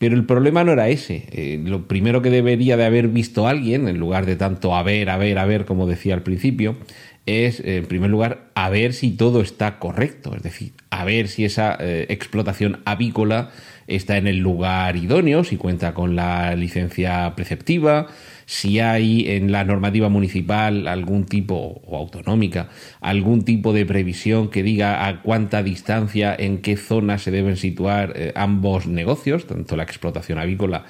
Pero 0.00 0.16
el 0.16 0.24
problema 0.24 0.64
no 0.64 0.72
era 0.72 0.88
ese. 0.88 1.28
Eh, 1.30 1.60
lo 1.62 1.86
primero 1.86 2.22
que 2.22 2.30
debería 2.30 2.78
de 2.78 2.86
haber 2.86 3.08
visto 3.08 3.46
alguien, 3.46 3.86
en 3.86 3.98
lugar 3.98 4.24
de 4.24 4.34
tanto 4.34 4.74
a 4.74 4.82
ver, 4.82 5.10
a 5.10 5.18
ver, 5.18 5.38
a 5.38 5.44
ver, 5.44 5.66
como 5.66 5.86
decía 5.86 6.14
al 6.14 6.22
principio, 6.22 6.78
es, 7.26 7.60
en 7.60 7.84
primer 7.84 8.08
lugar, 8.08 8.50
a 8.54 8.70
ver 8.70 8.94
si 8.94 9.10
todo 9.10 9.42
está 9.42 9.78
correcto, 9.78 10.34
es 10.34 10.42
decir, 10.42 10.72
a 10.88 11.04
ver 11.04 11.28
si 11.28 11.44
esa 11.44 11.76
eh, 11.78 12.06
explotación 12.08 12.80
avícola 12.86 13.50
está 13.90 14.16
en 14.16 14.26
el 14.26 14.38
lugar 14.38 14.96
idóneo, 14.96 15.44
si 15.44 15.56
cuenta 15.56 15.94
con 15.94 16.16
la 16.16 16.54
licencia 16.56 17.34
preceptiva, 17.34 18.06
si 18.46 18.80
hay 18.80 19.28
en 19.28 19.52
la 19.52 19.64
normativa 19.64 20.08
municipal 20.08 20.88
algún 20.88 21.24
tipo, 21.24 21.80
o 21.84 21.96
autonómica, 21.96 22.68
algún 23.00 23.44
tipo 23.44 23.72
de 23.72 23.86
previsión 23.86 24.48
que 24.48 24.62
diga 24.62 25.06
a 25.06 25.22
cuánta 25.22 25.62
distancia, 25.62 26.34
en 26.36 26.58
qué 26.58 26.76
zona 26.76 27.18
se 27.18 27.30
deben 27.30 27.56
situar 27.56 28.12
eh, 28.16 28.32
ambos 28.34 28.86
negocios, 28.86 29.46
tanto 29.46 29.76
la 29.76 29.84
explotación 29.84 30.38
avícola 30.38 30.84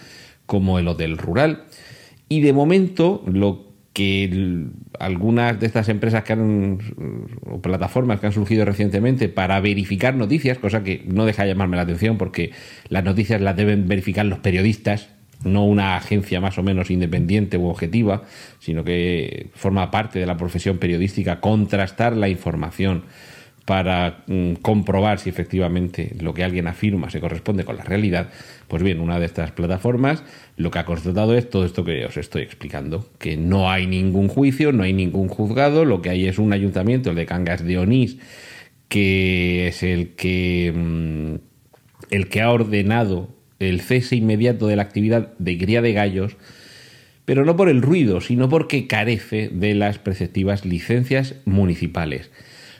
como 0.46 0.78
el 0.78 0.88
hotel 0.88 1.18
rural. 1.18 1.64
Y 2.28 2.40
de 2.40 2.52
momento, 2.52 3.22
lo 3.26 3.69
que 3.92 4.68
algunas 4.98 5.58
de 5.58 5.66
estas 5.66 5.88
empresas 5.88 6.22
que 6.22 6.32
han 6.32 6.78
o 7.46 7.60
plataformas 7.60 8.20
que 8.20 8.26
han 8.26 8.32
surgido 8.32 8.64
recientemente 8.64 9.28
para 9.28 9.60
verificar 9.60 10.14
noticias, 10.14 10.58
cosa 10.58 10.84
que 10.84 11.02
no 11.06 11.24
deja 11.26 11.42
de 11.42 11.48
llamarme 11.50 11.76
la 11.76 11.82
atención 11.82 12.16
porque 12.16 12.52
las 12.88 13.04
noticias 13.04 13.40
las 13.40 13.56
deben 13.56 13.88
verificar 13.88 14.26
los 14.26 14.38
periodistas, 14.38 15.08
no 15.42 15.64
una 15.64 15.96
agencia 15.96 16.40
más 16.40 16.58
o 16.58 16.62
menos 16.62 16.90
independiente 16.90 17.56
u 17.56 17.66
objetiva, 17.66 18.22
sino 18.60 18.84
que 18.84 19.48
forma 19.54 19.90
parte 19.90 20.18
de 20.18 20.26
la 20.26 20.36
profesión 20.36 20.78
periodística 20.78 21.40
contrastar 21.40 22.16
la 22.16 22.28
información 22.28 23.04
para 23.64 24.24
mm, 24.26 24.54
comprobar 24.54 25.18
si 25.18 25.30
efectivamente 25.30 26.14
lo 26.20 26.34
que 26.34 26.44
alguien 26.44 26.66
afirma 26.66 27.10
se 27.10 27.20
corresponde 27.20 27.64
con 27.64 27.76
la 27.76 27.84
realidad, 27.84 28.28
pues 28.70 28.84
bien, 28.84 29.00
una 29.00 29.18
de 29.18 29.26
estas 29.26 29.50
plataformas 29.50 30.22
lo 30.56 30.70
que 30.70 30.78
ha 30.78 30.84
constatado 30.84 31.36
es 31.36 31.50
todo 31.50 31.64
esto 31.64 31.84
que 31.84 32.06
os 32.06 32.16
estoy 32.16 32.42
explicando, 32.42 33.10
que 33.18 33.36
no 33.36 33.68
hay 33.68 33.88
ningún 33.88 34.28
juicio, 34.28 34.70
no 34.70 34.84
hay 34.84 34.92
ningún 34.92 35.28
juzgado, 35.28 35.84
lo 35.84 36.00
que 36.00 36.10
hay 36.10 36.28
es 36.28 36.38
un 36.38 36.52
ayuntamiento, 36.52 37.10
el 37.10 37.16
de 37.16 37.26
Cangas 37.26 37.64
de 37.64 37.78
Onís, 37.78 38.18
que 38.88 39.66
es 39.66 39.82
el 39.82 40.10
que, 40.14 40.72
mm, 40.74 41.34
el 42.12 42.28
que 42.28 42.40
ha 42.40 42.50
ordenado 42.50 43.28
el 43.58 43.80
cese 43.80 44.14
inmediato 44.14 44.68
de 44.68 44.76
la 44.76 44.82
actividad 44.82 45.32
de 45.38 45.58
cría 45.58 45.82
de 45.82 45.92
gallos, 45.92 46.36
pero 47.24 47.44
no 47.44 47.56
por 47.56 47.68
el 47.68 47.82
ruido, 47.82 48.20
sino 48.20 48.48
porque 48.48 48.86
carece 48.86 49.50
de 49.52 49.74
las 49.74 49.98
preceptivas 49.98 50.64
licencias 50.64 51.34
municipales. 51.44 52.30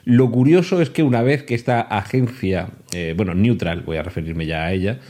Lo 0.04 0.30
curioso 0.30 0.80
es 0.80 0.88
que 0.88 1.02
una 1.02 1.23
vez 1.23 1.42
que 1.42 1.56
esta 1.56 1.80
agencia, 1.80 2.70
eh, 2.94 3.12
bueno, 3.16 3.35
Neutral, 3.35 3.82
voy 3.82 3.97
a 3.97 4.02
referirme 4.02 4.47
ya 4.47 4.64
a 4.64 4.73
ella, 4.73 5.00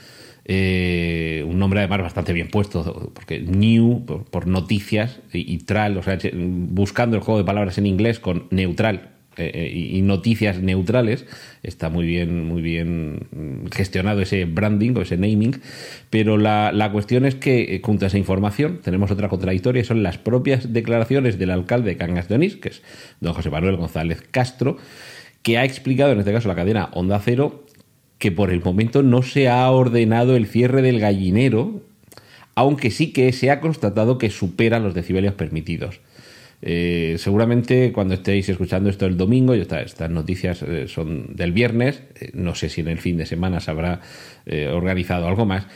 eh, 0.45 1.45
un 1.47 1.59
nombre 1.59 1.81
además 1.81 2.03
bastante 2.03 2.33
bien 2.33 2.49
puesto, 2.49 3.13
porque 3.15 3.41
New, 3.41 4.05
por, 4.05 4.47
noticias, 4.47 5.21
y, 5.33 5.59
Tral, 5.59 5.97
o 5.97 6.03
sea, 6.03 6.19
buscando 6.33 7.17
el 7.17 7.23
juego 7.23 7.39
de 7.39 7.45
palabras 7.45 7.79
en 7.79 7.87
inglés 7.87 8.21
con 8.21 8.47
neutral, 8.51 9.11
eh, 9.37 9.51
eh, 9.55 9.73
y 9.73 10.03
noticias 10.03 10.61
neutrales. 10.61 11.25
Está 11.63 11.89
muy 11.89 12.05
bien, 12.05 12.45
muy 12.47 12.63
bien 12.63 13.29
gestionado 13.73 14.21
ese 14.21 14.45
branding 14.45 14.97
o 14.97 15.03
ese 15.03 15.17
naming. 15.17 15.61
Pero 16.11 16.37
la, 16.37 16.91
cuestión 16.93 17.25
es 17.25 17.37
que, 17.37 17.81
junto 17.83 18.05
a 18.05 18.09
esa 18.09 18.19
información, 18.19 18.81
tenemos 18.83 19.11
otra 19.11 19.29
contradictoria, 19.29 19.85
son 19.85 20.03
las 20.03 20.19
propias 20.19 20.73
declaraciones 20.73 21.39
del 21.39 21.51
alcalde 21.53 21.91
de 21.91 21.97
Cangas 21.97 22.29
de 22.29 22.35
Onís, 22.35 22.57
que 22.57 22.71
es 22.71 22.83
don 23.21 23.33
José 23.33 23.51
Manuel 23.51 23.77
González 23.77 24.23
Castro, 24.31 24.79
que 25.43 25.59
ha 25.59 25.65
explicado, 25.65 26.13
en 26.13 26.19
este 26.19 26.33
caso 26.33 26.49
la 26.49 26.57
cadena 26.57 26.91
Onda 26.93 27.19
Cero, 27.25 27.65
que 28.21 28.31
por 28.31 28.51
el 28.51 28.63
momento 28.63 29.03
no 29.03 29.23
se 29.23 29.49
ha 29.49 29.69
ordenado 29.71 30.37
el 30.37 30.47
cierre 30.47 30.83
del 30.83 31.01
gallinero, 31.01 31.81
aunque 32.55 32.91
sí 32.91 33.13
que 33.13 33.33
se 33.33 33.51
ha 33.51 33.61
constatado 33.61 34.19
que 34.19 34.29
supera 34.29 34.79
los 34.79 34.95
decibelios 34.95 35.33
permitidos. 35.35 36.01
Eh, 36.61 37.17
seguramente 37.19 37.93
cuando 37.93 38.13
estéis 38.13 38.47
escuchando 38.51 38.91
esto 38.91 39.07
el 39.07 39.17
domingo, 39.17 39.55
y 39.55 39.61
estas 39.61 40.11
noticias 40.11 40.63
eh, 40.63 40.87
son 40.87 41.35
del 41.35 41.53
viernes, 41.53 42.03
eh, 42.21 42.31
no 42.35 42.55
sé 42.55 42.69
si 42.69 42.83
en 42.83 42.89
el 42.89 42.99
fin 42.99 43.17
de 43.17 43.25
semana 43.25 43.59
se 43.59 43.71
habrá 43.71 44.03
organizado 44.73 45.27
algo 45.27 45.47
más, 45.47 45.67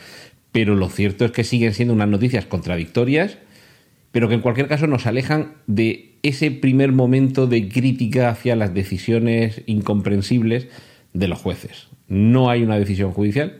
pero 0.51 0.75
lo 0.75 0.89
cierto 0.89 1.25
es 1.25 1.31
que 1.31 1.43
siguen 1.43 1.73
siendo 1.73 1.95
unas 1.95 2.09
noticias 2.09 2.45
contradictorias, 2.45 3.39
pero 4.11 4.27
que 4.27 4.35
en 4.35 4.41
cualquier 4.41 4.67
caso 4.67 4.85
nos 4.85 5.07
alejan 5.07 5.53
de 5.65 6.11
ese 6.21 6.51
primer 6.51 6.91
momento 6.91 7.47
de 7.47 7.67
crítica 7.69 8.29
hacia 8.29 8.55
las 8.55 8.73
decisiones 8.73 9.63
incomprensibles 9.65 10.67
de 11.15 11.27
los 11.27 11.39
jueces. 11.39 11.87
No 12.07 12.49
hay 12.49 12.61
una 12.61 12.77
decisión 12.77 13.11
judicial, 13.11 13.59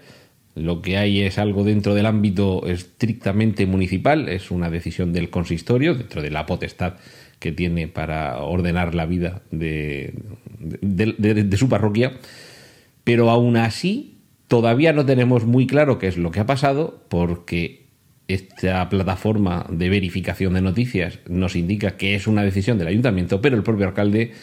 lo 0.56 0.82
que 0.82 0.98
hay 0.98 1.22
es 1.22 1.40
algo 1.40 1.64
dentro 1.64 1.96
del 1.96 2.06
ámbito 2.06 2.68
estrictamente 2.68 3.66
municipal, 3.66 4.30
es 4.30 4.52
una 4.52 4.70
decisión 4.70 5.14
del 5.14 5.30
consistorio, 5.30 5.96
dentro 5.96 6.22
de 6.22 6.30
la 6.30 6.46
potestad 6.46 6.96
que 7.40 7.52
tiene 7.52 7.88
para 7.88 8.38
ordenar 8.40 8.94
la 8.94 9.06
vida 9.06 9.42
de, 9.52 10.14
su 11.58 11.70
parroquia, 11.70 12.14
pero 13.04 13.30
aún 13.30 13.58
así 13.58 14.18
todavía 14.48 14.94
no 14.94 15.06
tenemos 15.06 15.46
muy 15.46 15.68
claro 15.68 15.98
qué 15.98 16.08
es 16.08 16.18
lo 16.18 16.32
que 16.32 16.40
ha 16.40 16.46
pasado 16.46 17.04
porque 17.10 17.86
esta 18.28 18.90
plataforma 18.90 19.66
de 19.70 19.90
verificación 19.90 20.54
de 20.54 20.62
noticias 20.62 21.20
nos 21.28 21.56
indica 21.56 21.98
que 21.98 22.16
es 22.16 22.28
una 22.28 22.44
decisión 22.44 22.78
del 22.78 22.88
ayuntamiento, 22.88 23.42
pero 23.42 23.56
el 23.56 23.64
propio 23.64 23.88
alcalde 23.88 24.34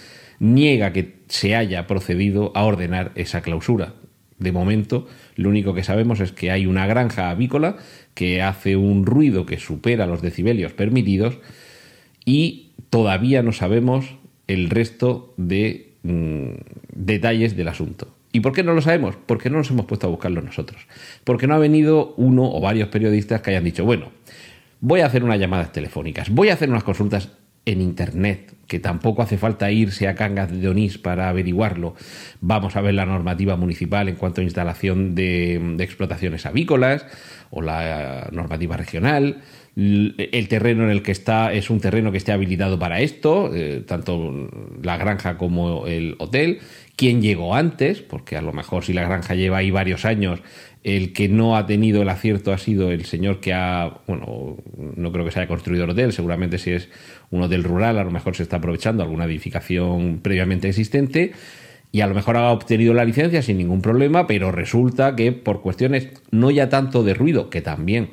niega 0.43 0.93
que 0.93 1.15
se 1.29 1.55
haya 1.55 1.87
procedido 1.87 2.51
a 2.57 2.65
ordenar 2.65 3.13
esa 3.15 3.43
clausura. 3.43 3.95
De 4.39 4.51
momento, 4.51 5.07
lo 5.37 5.49
único 5.49 5.73
que 5.73 5.85
sabemos 5.85 6.19
es 6.19 6.33
que 6.33 6.51
hay 6.51 6.67
una 6.67 6.85
granja 6.87 7.31
avícola 7.31 7.77
que 8.15 8.43
hace 8.43 8.75
un 8.75 9.07
ruido 9.07 9.47
que 9.47 9.59
supera 9.59 10.07
los 10.07 10.21
decibelios 10.21 10.73
permitidos 10.73 11.39
y 12.25 12.73
todavía 12.91 13.45
no 13.45 13.53
sabemos 13.53 14.17
el 14.49 14.69
resto 14.69 15.33
de 15.37 15.93
mm, 16.03 16.51
detalles 16.93 17.57
del 17.57 17.69
asunto. 17.69 18.09
¿Y 18.33 18.41
por 18.41 18.53
qué 18.53 18.65
no 18.65 18.75
lo 18.75 18.83
sabemos? 18.83 19.15
Porque 19.27 19.49
no 19.49 19.59
nos 19.59 19.71
hemos 19.71 19.87
puesto 19.87 20.09
a 20.09 20.11
buscarlo 20.11 20.43
nosotros. 20.43 20.89
Porque 21.23 21.47
no 21.47 21.55
ha 21.55 21.59
venido 21.59 22.15
uno 22.17 22.51
o 22.51 22.61
varios 22.61 22.89
periodistas 22.89 23.43
que 23.43 23.51
hayan 23.51 23.65
dicho, 23.65 23.85
bueno, 23.85 24.11
voy 24.81 25.03
a 25.03 25.07
hacer 25.07 25.23
unas 25.23 25.39
llamadas 25.39 25.71
telefónicas, 25.71 26.31
voy 26.31 26.49
a 26.49 26.55
hacer 26.55 26.69
unas 26.69 26.83
consultas 26.83 27.31
en 27.65 27.81
Internet, 27.81 28.55
que 28.67 28.81
tampoco 28.81 29.23
hace 29.23 29.39
falta 29.39 29.71
irse 29.71 30.09
a 30.09 30.15
Cangas 30.15 30.51
de 30.51 30.69
Onís 30.69 30.99
para 30.99 31.29
averiguarlo. 31.29 31.95
Vamos 32.41 32.75
a 32.77 32.81
ver 32.81 32.95
la 32.95 33.07
normativa 33.07 33.57
municipal 33.57 34.09
en 34.09 34.17
cuanto 34.17 34.41
a 34.41 34.45
instalación 34.45 35.15
de, 35.15 35.77
explotaciones 35.79 36.47
avícolas 36.47 37.07
o 37.51 37.63
la 37.63 38.29
normativa 38.33 38.77
regional. 38.77 39.43
El 39.77 40.49
terreno 40.49 40.85
en 40.85 40.91
el 40.91 41.03
que 41.03 41.13
está 41.13 41.53
es 41.53 41.71
un 41.71 41.81
terreno 41.81 42.13
que 42.13 42.19
esté 42.19 42.33
habilitado 42.33 42.79
para 42.79 43.01
esto, 43.01 43.55
eh, 43.55 43.83
tanto 43.87 44.51
la 44.83 44.97
granja 44.97 45.39
como 45.39 45.87
el 45.87 46.17
hotel. 46.19 46.59
¿Quién 46.97 47.23
llegó 47.23 47.55
antes? 47.55 48.03
Porque 48.03 48.37
a 48.37 48.43
lo 48.43 48.53
mejor 48.53 48.85
si 48.85 48.93
la 48.93 49.03
granja 49.03 49.35
lleva 49.35 49.59
ahí 49.59 49.71
varios 49.71 50.05
años, 50.05 50.41
el 50.85 51.13
que 51.13 51.29
no 51.29 51.57
ha 51.57 51.67
tenido 51.67 52.03
el 52.03 52.09
acierto 52.09 52.53
ha 52.53 52.59
sido 52.59 52.91
el 52.91 53.05
señor 53.05 53.41
que 53.41 53.53
ha, 53.53 54.01
bueno, 54.07 54.57
no 54.97 55.13
creo 55.13 55.25
que 55.25 55.31
se 55.31 55.41
haya 55.41 55.49
construido 55.49 55.85
el 55.85 55.91
hotel, 55.91 56.13
seguramente 56.13 56.59
si 56.59 56.73
es 56.73 56.89
un 57.31 57.43
hotel 57.43 57.63
rural, 57.63 57.99
a 57.99 58.05
lo 58.05 58.11
mejor 58.11 58.35
se 58.35 58.43
está 58.43 58.57
aprovechando 58.57 59.03
alguna 59.03 59.25
edificación 59.27 60.21
previamente 60.23 60.69
existente 60.69 61.33
y 61.93 62.01
a 62.01 62.07
lo 62.07 62.15
mejor 62.15 62.37
ha 62.37 62.51
obtenido 62.51 62.95
la 62.95 63.05
licencia 63.05 63.43
sin 63.43 63.59
ningún 63.59 63.83
problema, 63.83 64.27
pero 64.27 64.51
resulta 64.51 65.15
que 65.15 65.31
por 65.31 65.61
cuestiones 65.61 66.09
no 66.31 66.51
ya 66.51 66.69
tanto 66.69 67.05
de 67.05 67.15
ruido, 67.15 67.51
que 67.51 67.61
también, 67.61 68.11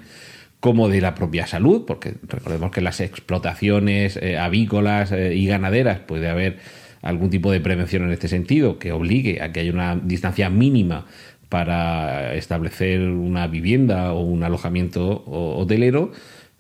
como 0.60 0.90
de 0.90 1.02
la 1.02 1.16
propia 1.16 1.48
salud, 1.48 1.86
porque 1.88 2.16
recordemos 2.28 2.72
que 2.72 2.82
las 2.82 3.00
explotaciones 3.00 4.18
eh, 4.18 4.38
avícolas 4.38 5.14
eh, 5.14 5.34
y 5.34 5.48
ganaderas 5.48 6.00
puede 6.00 6.28
haber 6.28 6.58
algún 7.02 7.30
tipo 7.30 7.52
de 7.52 7.62
prevención 7.62 8.04
en 8.04 8.12
este 8.12 8.28
sentido 8.28 8.78
que 8.78 8.92
obligue 8.92 9.42
a 9.42 9.54
que 9.54 9.62
haya 9.62 9.72
una 9.72 9.96
distancia 9.96 10.50
mínima 10.50 11.06
para 11.50 12.36
establecer 12.36 13.02
una 13.02 13.48
vivienda 13.48 14.14
o 14.14 14.22
un 14.22 14.44
alojamiento 14.44 15.24
hotelero, 15.26 16.12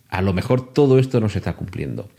a 0.10 0.24
lo 0.24 0.34
mejor 0.34 0.74
todo 0.74 0.98
esto 0.98 1.22
no 1.22 1.30
se 1.30 1.38
está 1.38 1.54
cumpliendo. 1.54 2.10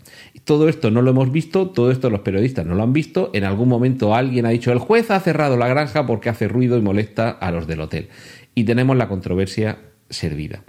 Todo 0.45 0.69
esto 0.69 0.89
no 0.91 1.01
lo 1.01 1.11
hemos 1.11 1.31
visto, 1.31 1.69
todo 1.69 1.91
esto 1.91 2.09
los 2.09 2.21
periodistas 2.21 2.65
no 2.65 2.73
lo 2.73 2.83
han 2.83 2.93
visto. 2.93 3.29
En 3.33 3.43
algún 3.43 3.67
momento 3.67 4.15
alguien 4.15 4.45
ha 4.45 4.49
dicho, 4.49 4.71
el 4.71 4.79
juez 4.79 5.11
ha 5.11 5.19
cerrado 5.19 5.57
la 5.57 5.67
granja 5.67 6.05
porque 6.05 6.29
hace 6.29 6.47
ruido 6.47 6.77
y 6.77 6.81
molesta 6.81 7.29
a 7.29 7.51
los 7.51 7.67
del 7.67 7.81
hotel. 7.81 8.07
Y 8.55 8.63
tenemos 8.63 8.95
la 8.95 9.09
controversia 9.09 9.79
servida. 10.09 10.63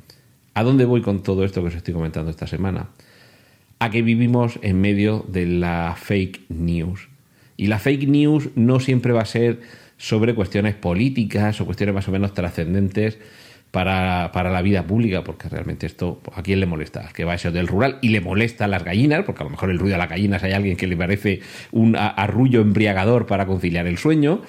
¿A 0.55 0.65
dónde 0.65 0.85
voy 0.85 1.01
con 1.01 1.23
todo 1.23 1.45
esto 1.45 1.63
que 1.63 1.69
os 1.69 1.75
estoy 1.77 1.95
comentando 1.95 2.31
esta 2.31 2.49
semana? 2.49 2.89
A 3.79 3.91
que 3.91 4.03
vivimos 4.03 4.59
en 4.63 4.81
medio 4.81 5.25
de 5.29 5.47
la 5.47 5.95
fake 5.97 6.43
news. 6.49 7.09
Y 7.57 7.69
la 7.69 7.79
fake 7.79 8.09
news 8.09 8.49
no 8.57 8.81
siempre 8.81 9.13
va 9.13 9.23
a 9.23 9.27
ser 9.27 9.61
sobre 10.03 10.35
cuestiones 10.35 10.75
políticas 10.75 11.61
o 11.61 11.65
cuestiones 11.65 11.95
más 11.95 12.09
o 12.09 12.11
menos 12.11 12.35
trascendentes 12.35 13.21
para, 13.71 14.29
la 14.35 14.61
vida 14.61 14.85
pública, 14.85 15.23
porque 15.23 15.49
realmente 15.49 15.87
esto, 15.87 16.21
¿a 16.35 16.43
quién 16.43 16.59
le 16.59 16.67
molesta? 16.67 17.09
que 17.15 17.25
va 17.25 17.35
a 17.35 17.39
ser 17.39 17.53
del 17.53 17.69
rural 17.69 17.99
y 18.03 18.09
le 18.09 18.21
molesta 18.21 18.65
a 18.65 18.69
las 18.69 18.83
gallinas, 18.83 19.23
porque 19.25 19.43
a 19.43 19.45
lo 19.45 19.51
mejor 19.51 19.71
el 19.71 19.79
ruido 19.79 19.95
de 19.95 19.99
las 19.99 20.11
gallinas 20.11 20.43
hay 20.43 20.53
alguien 20.53 20.77
que 20.77 20.89
le 20.89 20.97
parece 20.97 21.41
un 21.71 21.95
arrullo 21.97 22.63
embriagador 22.63 23.27
para 23.27 23.47
conciliar 23.47 23.87
el 23.87 23.97
sueño, 23.97 24.43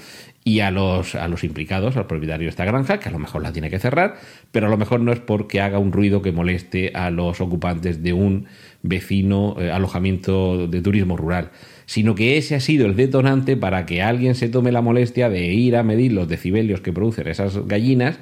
y 0.45 0.59
a 0.59 0.71
los, 0.71 1.15
a 1.15 1.27
los 1.27 1.43
implicados, 1.43 1.95
al 1.95 2.07
propietario 2.07 2.45
de 2.45 2.49
esta 2.49 2.65
granja, 2.65 2.99
que 2.99 3.09
a 3.09 3.11
lo 3.11 3.19
mejor 3.19 3.43
la 3.43 3.53
tiene 3.53 3.69
que 3.69 3.79
cerrar, 3.79 4.15
pero 4.51 4.67
a 4.67 4.69
lo 4.69 4.77
mejor 4.77 4.99
no 4.99 5.13
es 5.13 5.19
porque 5.19 5.61
haga 5.61 5.79
un 5.79 5.91
ruido 5.91 6.21
que 6.21 6.31
moleste 6.31 6.91
a 6.93 7.11
los 7.11 7.39
ocupantes 7.39 8.03
de 8.03 8.13
un 8.13 8.47
vecino 8.81 9.55
eh, 9.59 9.71
alojamiento 9.71 10.67
de 10.67 10.81
turismo 10.81 11.15
rural, 11.15 11.51
sino 11.93 12.15
que 12.15 12.37
ese 12.37 12.55
ha 12.55 12.59
sido 12.59 12.87
el 12.87 12.95
detonante 12.95 13.55
para 13.55 13.85
que 13.85 14.01
alguien 14.01 14.33
se 14.33 14.49
tome 14.49 14.71
la 14.71 14.81
molestia 14.81 15.29
de 15.29 15.53
ir 15.53 15.75
a 15.75 15.83
medir 15.83 16.11
los 16.11 16.27
decibelios 16.27 16.81
que 16.81 16.91
producen 16.91 17.27
esas 17.27 17.67
gallinas 17.67 18.17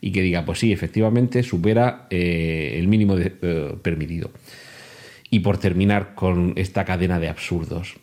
y 0.00 0.12
que 0.12 0.22
diga, 0.22 0.44
pues 0.44 0.60
sí, 0.60 0.72
efectivamente 0.72 1.42
supera 1.42 2.06
eh, 2.10 2.76
el 2.78 2.86
mínimo 2.86 3.16
eh, 3.18 3.74
permitido. 3.82 4.30
Y 5.28 5.40
por 5.40 5.58
terminar 5.58 6.14
con 6.14 6.52
esta 6.54 6.84
cadena 6.84 7.18
de 7.18 7.28
absurdos, 7.28 7.96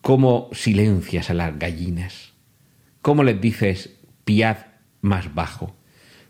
¿cómo 0.00 0.48
silencias 0.52 1.28
a 1.30 1.34
las 1.34 1.58
gallinas? 1.58 2.32
¿Cómo 3.02 3.24
les 3.24 3.40
dices 3.40 3.98
piad 4.24 4.58
más 5.00 5.34
bajo? 5.34 5.74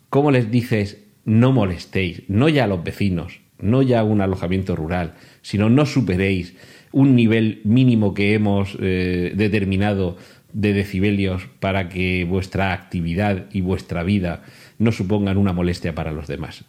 ¿Cómo 0.09 0.31
les 0.31 0.51
dices 0.51 1.05
no 1.27 1.53
molestéis? 1.53 2.23
No 2.29 2.49
ya 2.49 2.65
a 2.65 2.67
los 2.67 2.83
vecinos, 2.83 3.43
no 3.59 3.83
ya 3.83 4.01
a 4.01 4.05
un 4.05 4.23
alojamiento 4.23 4.75
rural, 4.75 5.17
sino 5.43 5.69
no 5.69 5.85
superéis 5.85 6.55
un 6.93 7.15
nivel 7.15 7.61
mínimo 7.65 8.15
que 8.15 8.35
hemos 8.35 8.77
eh, 8.81 9.33
determinado 9.35 10.17
de 10.53 10.73
decibelios 10.73 11.49
para 11.61 11.89
que 11.89 12.25
vuestra 12.25 12.73
actividad 12.73 13.47
y 13.53 13.61
vuestra 13.61 14.03
vida 14.03 14.43
no 14.79 14.93
supongan 14.93 15.37
una 15.37 15.53
molestia 15.53 15.95
para 15.95 16.13
los 16.13 16.27
demás. 16.27 16.65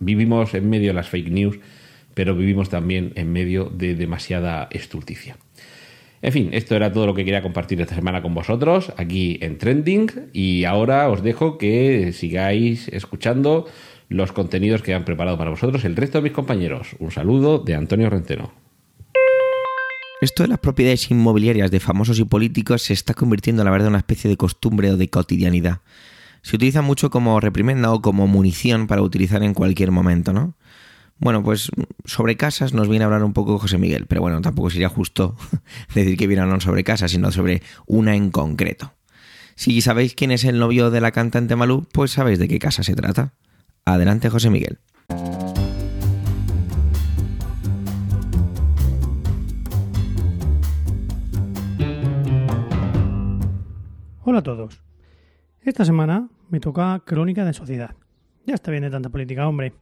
Vivimos 0.00 0.54
en 0.54 0.68
medio 0.68 0.88
de 0.88 0.94
las 0.94 1.08
fake 1.08 1.30
news, 1.30 1.58
pero 2.14 2.34
vivimos 2.34 2.68
también 2.68 3.12
en 3.14 3.32
medio 3.32 3.66
de 3.66 3.94
demasiada 3.94 4.68
estulticia. 4.70 5.36
En 6.20 6.32
fin, 6.32 6.48
esto 6.52 6.74
era 6.74 6.92
todo 6.92 7.06
lo 7.06 7.14
que 7.14 7.24
quería 7.24 7.42
compartir 7.42 7.80
esta 7.80 7.94
semana 7.94 8.22
con 8.22 8.34
vosotros 8.34 8.92
aquí 8.96 9.38
en 9.40 9.56
Trending 9.56 10.30
y 10.32 10.64
ahora 10.64 11.08
os 11.08 11.22
dejo 11.22 11.58
que 11.58 12.12
sigáis 12.12 12.88
escuchando 12.88 13.66
los 14.08 14.32
contenidos 14.32 14.82
que 14.82 14.94
han 14.94 15.04
preparado 15.04 15.38
para 15.38 15.50
vosotros 15.50 15.84
el 15.84 15.94
resto 15.94 16.18
de 16.18 16.22
mis 16.22 16.32
compañeros. 16.32 16.96
Un 16.98 17.12
saludo 17.12 17.58
de 17.58 17.76
Antonio 17.76 18.10
Renteno. 18.10 18.67
Esto 20.20 20.42
de 20.42 20.48
las 20.48 20.58
propiedades 20.58 21.10
inmobiliarias 21.12 21.70
de 21.70 21.78
famosos 21.78 22.18
y 22.18 22.24
políticos 22.24 22.82
se 22.82 22.92
está 22.92 23.14
convirtiendo, 23.14 23.62
la 23.62 23.70
verdad, 23.70 23.86
en 23.86 23.92
una 23.92 23.98
especie 23.98 24.28
de 24.28 24.36
costumbre 24.36 24.90
o 24.90 24.96
de 24.96 25.08
cotidianidad. 25.08 25.80
Se 26.42 26.56
utiliza 26.56 26.82
mucho 26.82 27.08
como 27.10 27.38
reprimenda 27.38 27.92
o 27.92 28.02
como 28.02 28.26
munición 28.26 28.88
para 28.88 29.02
utilizar 29.02 29.44
en 29.44 29.54
cualquier 29.54 29.92
momento, 29.92 30.32
¿no? 30.32 30.54
Bueno, 31.20 31.44
pues 31.44 31.70
sobre 32.04 32.36
casas 32.36 32.72
nos 32.72 32.88
viene 32.88 33.04
a 33.04 33.06
hablar 33.06 33.22
un 33.22 33.32
poco 33.32 33.58
José 33.58 33.78
Miguel, 33.78 34.06
pero 34.06 34.20
bueno, 34.20 34.40
tampoco 34.40 34.70
sería 34.70 34.88
justo 34.88 35.36
decir 35.94 36.16
que 36.16 36.26
viene 36.26 36.40
a 36.40 36.44
hablar 36.44 36.62
sobre 36.62 36.82
casas, 36.82 37.12
sino 37.12 37.30
sobre 37.30 37.62
una 37.86 38.16
en 38.16 38.30
concreto. 38.30 38.94
Si 39.54 39.80
sabéis 39.82 40.14
quién 40.14 40.32
es 40.32 40.44
el 40.44 40.58
novio 40.58 40.90
de 40.90 41.00
la 41.00 41.12
cantante 41.12 41.54
Malú, 41.54 41.86
pues 41.92 42.12
sabéis 42.12 42.40
de 42.40 42.48
qué 42.48 42.58
casa 42.58 42.82
se 42.82 42.94
trata. 42.94 43.34
Adelante, 43.84 44.30
José 44.30 44.50
Miguel. 44.50 44.78
Hola 54.30 54.40
a 54.40 54.42
todos. 54.42 54.82
Esta 55.62 55.86
semana 55.86 56.28
me 56.50 56.60
toca 56.60 57.02
Crónica 57.06 57.46
de 57.46 57.54
Sociedad. 57.54 57.94
Ya 58.44 58.56
está 58.56 58.70
bien 58.70 58.82
de 58.82 58.90
tanta 58.90 59.08
política, 59.08 59.48
hombre. 59.48 59.72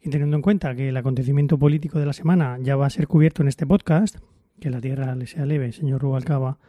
Y 0.00 0.10
teniendo 0.10 0.36
en 0.36 0.42
cuenta 0.42 0.76
que 0.76 0.90
el 0.90 0.96
acontecimiento 0.96 1.58
político 1.58 1.98
de 1.98 2.06
la 2.06 2.12
semana 2.12 2.56
ya 2.60 2.76
va 2.76 2.86
a 2.86 2.90
ser 2.90 3.08
cubierto 3.08 3.42
en 3.42 3.48
este 3.48 3.66
podcast, 3.66 4.18
que 4.60 4.70
la 4.70 4.80
tierra 4.80 5.16
le 5.16 5.26
sea 5.26 5.44
leve, 5.44 5.72
señor 5.72 6.02
Rubalcaba, 6.02 6.60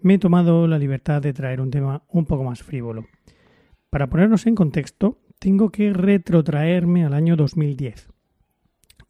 me 0.00 0.14
he 0.14 0.18
tomado 0.18 0.66
la 0.66 0.76
libertad 0.76 1.22
de 1.22 1.32
traer 1.32 1.60
un 1.60 1.70
tema 1.70 2.02
un 2.08 2.26
poco 2.26 2.42
más 2.42 2.64
frívolo. 2.64 3.06
Para 3.88 4.08
ponernos 4.08 4.44
en 4.48 4.56
contexto, 4.56 5.20
tengo 5.38 5.70
que 5.70 5.92
retrotraerme 5.92 7.04
al 7.04 7.14
año 7.14 7.36
2010. 7.36 8.08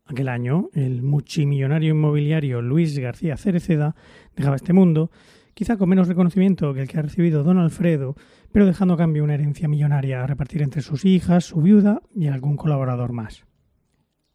Aquel 0.05 0.29
año, 0.29 0.69
el 0.75 1.03
multimillonario 1.03 1.93
inmobiliario 1.93 2.61
Luis 2.61 2.99
García 2.99 3.39
Cereceda 3.39 3.97
dejaba 4.37 4.57
este 4.57 4.75
mundo 4.75 5.11
quizá 5.57 5.79
con 5.79 5.89
menos 5.89 6.07
reconocimiento 6.07 6.75
que 6.75 6.83
el 6.83 6.89
que 6.89 6.99
ha 6.99 7.03
recibido 7.03 7.43
don 7.43 7.57
Alfredo, 7.57 8.15
pero 8.53 8.67
dejando 8.67 8.93
a 8.93 8.99
cambio 8.99 9.25
una 9.25 9.33
herencia 9.33 9.69
millonaria 9.69 10.23
a 10.23 10.27
repartir 10.27 10.61
entre 10.61 10.83
sus 10.83 11.07
hijas, 11.07 11.47
su 11.47 11.63
viuda 11.63 12.03
y 12.15 12.27
algún 12.27 12.59
colaborador 12.59 13.13
más. 13.13 13.47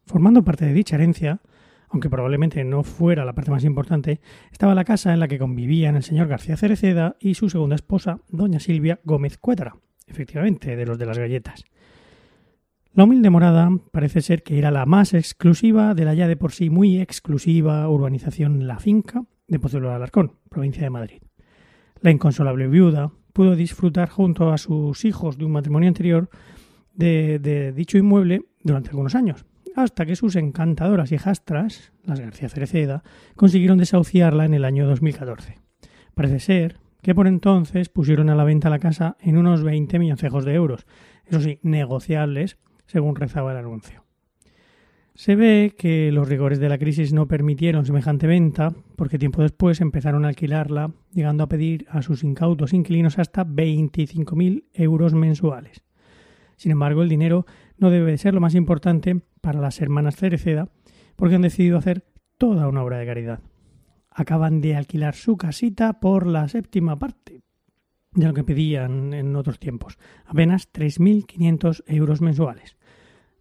Formando 0.04 0.42
parte 0.42 0.66
de 0.66 0.72
dicha 0.72 0.96
herencia, 0.96 1.40
aunque 1.88 2.10
probablemente 2.10 2.64
no 2.64 2.82
fuera 2.82 3.24
la 3.24 3.36
parte 3.36 3.52
más 3.52 3.62
importante, 3.62 4.20
estaba 4.50 4.74
la 4.74 4.82
casa 4.82 5.14
en 5.14 5.20
la 5.20 5.28
que 5.28 5.38
convivían 5.38 5.94
el 5.94 6.02
señor 6.02 6.26
García 6.26 6.56
Cereceda 6.56 7.14
y 7.20 7.34
su 7.34 7.48
segunda 7.48 7.76
esposa, 7.76 8.18
doña 8.28 8.58
Silvia 8.58 8.98
Gómez 9.04 9.38
Cuétara, 9.38 9.76
efectivamente, 10.08 10.74
de 10.74 10.86
los 10.86 10.98
de 10.98 11.06
las 11.06 11.18
galletas. 11.18 11.64
La 12.94 13.04
humilde 13.04 13.30
morada 13.30 13.70
parece 13.92 14.22
ser 14.22 14.42
que 14.42 14.58
era 14.58 14.72
la 14.72 14.86
más 14.86 15.14
exclusiva 15.14 15.94
de 15.94 16.04
la 16.04 16.14
ya 16.14 16.26
de 16.26 16.36
por 16.36 16.50
sí 16.50 16.68
muy 16.68 17.00
exclusiva 17.00 17.88
urbanización 17.88 18.66
La 18.66 18.80
Finca, 18.80 19.22
de 19.52 19.60
Pozuelo 19.60 19.90
de 19.90 19.96
Alarcón, 19.96 20.32
provincia 20.48 20.82
de 20.82 20.90
Madrid. 20.90 21.22
La 22.00 22.10
inconsolable 22.10 22.68
viuda 22.68 23.12
pudo 23.34 23.54
disfrutar 23.54 24.08
junto 24.08 24.50
a 24.50 24.56
sus 24.56 25.04
hijos 25.04 25.36
de 25.36 25.44
un 25.44 25.52
matrimonio 25.52 25.88
anterior 25.88 26.30
de, 26.94 27.72
dicho 27.76 27.98
inmueble 27.98 28.46
durante 28.62 28.90
algunos 28.90 29.14
años, 29.14 29.44
hasta 29.76 30.06
que 30.06 30.16
sus 30.16 30.36
encantadoras 30.36 31.12
hijastras, 31.12 31.92
las 32.02 32.18
García 32.18 32.48
Cereceda, 32.48 33.02
consiguieron 33.36 33.76
desahuciarla 33.76 34.46
en 34.46 34.54
el 34.54 34.64
año 34.64 34.86
2014. 34.86 35.58
Parece 36.14 36.40
ser 36.40 36.80
que 37.02 37.14
por 37.14 37.26
entonces 37.26 37.90
pusieron 37.90 38.30
a 38.30 38.34
la 38.34 38.44
venta 38.44 38.70
la 38.70 38.78
casa 38.78 39.18
en 39.20 39.36
unos 39.36 39.62
20 39.62 39.98
milloncejos 39.98 40.46
de 40.46 40.54
euros, 40.54 40.86
eso 41.26 41.40
sí, 41.40 41.58
negociables, 41.62 42.58
según 42.86 43.16
rezaba 43.16 43.52
el 43.52 43.58
anuncio. 43.58 44.01
Se 45.14 45.36
ve 45.36 45.74
que 45.76 46.10
los 46.10 46.26
rigores 46.26 46.58
de 46.58 46.70
la 46.70 46.78
crisis 46.78 47.12
no 47.12 47.28
permitieron 47.28 47.84
semejante 47.84 48.26
venta, 48.26 48.74
porque 48.96 49.18
tiempo 49.18 49.42
después 49.42 49.82
empezaron 49.82 50.24
a 50.24 50.28
alquilarla, 50.28 50.92
llegando 51.12 51.44
a 51.44 51.48
pedir 51.48 51.86
a 51.90 52.00
sus 52.00 52.24
incautos 52.24 52.72
inquilinos 52.72 53.18
hasta 53.18 53.44
25.000 53.44 54.64
euros 54.72 55.12
mensuales. 55.12 55.82
Sin 56.56 56.72
embargo, 56.72 57.02
el 57.02 57.10
dinero 57.10 57.44
no 57.76 57.90
debe 57.90 58.16
ser 58.16 58.32
lo 58.32 58.40
más 58.40 58.54
importante 58.54 59.20
para 59.42 59.60
las 59.60 59.82
hermanas 59.82 60.16
Cereceda, 60.16 60.70
porque 61.16 61.34
han 61.34 61.42
decidido 61.42 61.76
hacer 61.76 62.06
toda 62.38 62.66
una 62.66 62.82
obra 62.82 62.96
de 62.98 63.06
caridad. 63.06 63.40
Acaban 64.08 64.62
de 64.62 64.76
alquilar 64.76 65.14
su 65.14 65.36
casita 65.36 66.00
por 66.00 66.26
la 66.26 66.48
séptima 66.48 66.98
parte 66.98 67.42
de 68.14 68.26
lo 68.26 68.32
que 68.32 68.44
pedían 68.44 69.12
en 69.12 69.36
otros 69.36 69.58
tiempos, 69.58 69.98
apenas 70.24 70.72
3.500 70.72 71.84
euros 71.86 72.20
mensuales. 72.20 72.76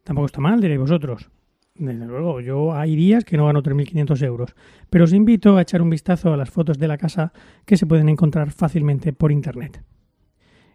Tampoco 0.03 0.25
está 0.25 0.41
mal, 0.41 0.59
diréis 0.59 0.79
vosotros. 0.79 1.29
Desde 1.75 2.05
luego, 2.05 2.41
yo 2.41 2.73
hay 2.73 2.95
días 2.95 3.23
que 3.23 3.37
no 3.37 3.45
gano 3.45 3.63
3.500 3.63 4.23
euros, 4.23 4.55
pero 4.89 5.05
os 5.05 5.13
invito 5.13 5.57
a 5.57 5.61
echar 5.61 5.81
un 5.81 5.89
vistazo 5.89 6.33
a 6.33 6.37
las 6.37 6.49
fotos 6.49 6.77
de 6.77 6.87
la 6.87 6.97
casa 6.97 7.31
que 7.65 7.77
se 7.77 7.85
pueden 7.85 8.09
encontrar 8.09 8.51
fácilmente 8.51 9.13
por 9.13 9.31
Internet. 9.31 9.83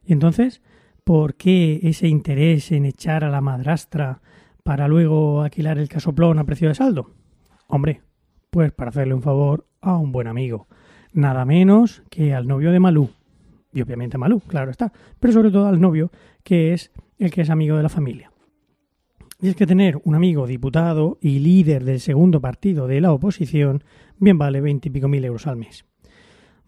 Y 0.05 0.13
entonces, 0.13 0.63
¿por 1.05 1.35
qué 1.35 1.81
ese 1.83 2.09
interés 2.09 2.73
en 2.73 2.87
echar 2.87 3.25
a 3.25 3.31
la 3.31 3.41
madrastra 3.41 4.21
para 4.63 4.89
luego 4.89 5.43
alquilar 5.43 5.79
el 5.79 5.89
casoplón 5.89 6.39
a 6.39 6.45
precio 6.45 6.69
de 6.69 6.75
saldo? 6.75 7.11
Hombre, 7.69 8.03
pues 8.51 8.73
para 8.73 8.91
hacerle 8.91 9.15
un 9.15 9.23
favor 9.23 9.67
a 9.81 9.97
un 9.97 10.13
buen 10.13 10.29
amigo, 10.29 10.67
nada 11.13 11.45
menos 11.45 12.03
que 12.11 12.35
al 12.35 12.47
novio 12.47 12.73
de 12.73 12.81
Malú. 12.81 13.11
Y 13.73 13.83
obviamente 13.83 14.17
Malú, 14.17 14.41
claro 14.41 14.71
está, 14.71 14.93
pero 15.21 15.33
sobre 15.33 15.51
todo 15.51 15.67
al 15.67 15.81
novio, 15.81 16.11
que 16.43 16.73
es 16.73 16.91
el 17.19 17.31
que 17.31 17.43
es 17.43 17.51
amigo 17.51 17.77
de 17.77 17.83
la 17.83 17.89
familia. 17.89 18.31
Y 19.41 19.49
es 19.49 19.57
que 19.57 19.67
tener 19.67 20.01
un 20.05 20.15
amigo 20.15 20.47
diputado 20.47 21.19
y 21.21 21.41
líder 21.41 21.85
del 21.85 22.01
segundo 22.01 22.41
partido 22.41 22.87
de 22.87 23.01
la 23.01 23.13
oposición 23.13 23.85
bien 24.19 24.39
vale 24.39 24.63
veintipico 24.63 25.09
mil 25.09 25.25
euros 25.25 25.47
al 25.47 25.57
mes. 25.57 25.85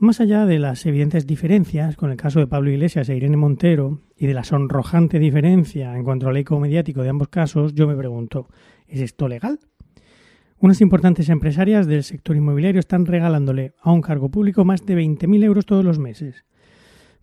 Más 0.00 0.20
allá 0.20 0.46
de 0.46 0.58
las 0.58 0.86
evidentes 0.86 1.26
diferencias 1.26 1.96
con 1.96 2.10
el 2.10 2.16
caso 2.16 2.38
de 2.38 2.46
Pablo 2.46 2.70
Iglesias 2.70 3.08
e 3.08 3.16
Irene 3.16 3.36
Montero 3.36 4.02
y 4.16 4.26
de 4.26 4.34
la 4.34 4.44
sonrojante 4.44 5.18
diferencia 5.18 5.96
en 5.96 6.04
cuanto 6.04 6.28
al 6.28 6.36
eco 6.36 6.60
mediático 6.60 7.02
de 7.02 7.08
ambos 7.08 7.28
casos, 7.28 7.74
yo 7.74 7.88
me 7.88 7.96
pregunto, 7.96 8.48
¿es 8.86 9.00
esto 9.00 9.26
legal? 9.26 9.58
Unas 10.60 10.80
importantes 10.80 11.28
empresarias 11.30 11.86
del 11.86 12.04
sector 12.04 12.36
inmobiliario 12.36 12.80
están 12.80 13.06
regalándole 13.06 13.74
a 13.80 13.90
un 13.90 14.02
cargo 14.02 14.28
público 14.28 14.64
más 14.64 14.84
de 14.84 14.96
20.000 14.96 15.42
euros 15.44 15.66
todos 15.66 15.84
los 15.84 15.98
meses. 15.98 16.44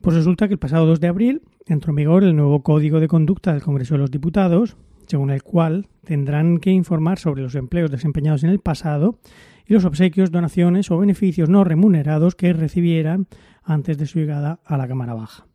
Pues 0.02 0.16
resulta 0.16 0.48
que 0.48 0.56
el 0.56 0.60
pasado 0.60 0.86
2 0.86 1.00
de 1.00 1.08
abril 1.08 1.42
entró 1.68 1.92
en 1.92 1.98
vigor 1.98 2.24
el 2.24 2.36
nuevo 2.36 2.64
Código 2.64 3.00
de 3.00 3.08
Conducta 3.08 3.54
del 3.54 3.62
Congreso 3.62 3.94
de 3.94 4.00
los 4.00 4.12
Diputados, 4.12 4.76
según 5.08 5.30
el 5.30 5.44
cual 5.44 5.88
tendrán 6.04 6.60
que 6.60 6.72
informar 6.72 7.20
sobre 7.20 7.42
los 7.42 7.56
empleos 7.56 7.92
desempeñados 7.92 8.44
en 8.44 8.50
el 8.50 8.60
pasado 8.60 9.20
y 9.66 9.74
los 9.74 9.86
obsequios, 9.86 10.32
donaciones 10.32 10.92
o 10.92 10.98
beneficios 10.98 11.50
no 11.50 11.64
remunerados 11.64 12.36
que 12.36 12.54
recibieran 12.54 13.28
antes 13.64 13.98
de 13.98 14.06
su 14.06 14.20
llegada 14.20 14.60
a 14.64 14.78
la 14.78 14.88
Cámara 14.88 15.14
Baja. 15.14 15.48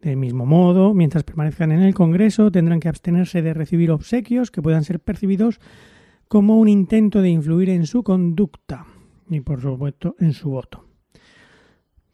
Del 0.00 0.16
mismo 0.16 0.46
modo, 0.46 0.94
mientras 0.94 1.22
permanezcan 1.22 1.70
en 1.70 1.80
el 1.80 1.94
Congreso, 1.94 2.50
tendrán 2.50 2.80
que 2.80 2.88
abstenerse 2.88 3.40
de 3.40 3.54
recibir 3.54 3.92
obsequios 3.92 4.50
que 4.50 4.60
puedan 4.60 4.82
ser 4.82 4.98
percibidos 4.98 5.60
como 6.26 6.58
un 6.58 6.68
intento 6.68 7.22
de 7.22 7.30
influir 7.30 7.70
en 7.70 7.86
su 7.86 8.02
conducta 8.02 8.84
y, 9.28 9.40
por 9.40 9.60
supuesto, 9.60 10.16
en 10.18 10.32
su 10.32 10.50
voto. 10.50 10.88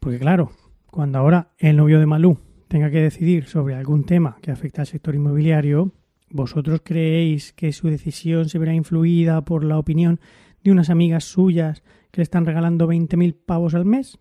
Porque 0.00 0.18
claro, 0.18 0.50
cuando 0.86 1.18
ahora 1.18 1.52
el 1.58 1.76
novio 1.76 1.98
de 1.98 2.06
Malú 2.06 2.38
tenga 2.68 2.90
que 2.90 3.00
decidir 3.00 3.46
sobre 3.46 3.74
algún 3.74 4.04
tema 4.04 4.36
que 4.42 4.50
afecta 4.50 4.82
al 4.82 4.86
sector 4.86 5.14
inmobiliario, 5.14 5.92
¿vosotros 6.30 6.82
creéis 6.84 7.52
que 7.52 7.72
su 7.72 7.88
decisión 7.88 8.48
se 8.48 8.58
verá 8.58 8.74
influida 8.74 9.44
por 9.44 9.64
la 9.64 9.78
opinión 9.78 10.20
de 10.62 10.72
unas 10.72 10.90
amigas 10.90 11.24
suyas 11.24 11.82
que 12.10 12.20
le 12.20 12.22
están 12.22 12.46
regalando 12.46 12.88
20.000 12.88 13.36
pavos 13.46 13.74
al 13.74 13.84
mes? 13.84 14.18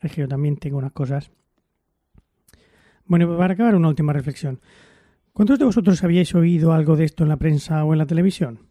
Es 0.00 0.12
que 0.12 0.22
yo 0.22 0.28
también 0.28 0.56
tengo 0.56 0.78
unas 0.78 0.92
cosas. 0.92 1.30
Bueno, 3.04 3.36
para 3.36 3.54
acabar, 3.54 3.74
una 3.74 3.88
última 3.88 4.12
reflexión. 4.12 4.60
¿Cuántos 5.32 5.58
de 5.58 5.64
vosotros 5.64 6.02
habíais 6.04 6.34
oído 6.34 6.72
algo 6.72 6.96
de 6.96 7.04
esto 7.04 7.22
en 7.22 7.30
la 7.30 7.36
prensa 7.36 7.84
o 7.84 7.92
en 7.92 7.98
la 7.98 8.06
televisión? 8.06 8.66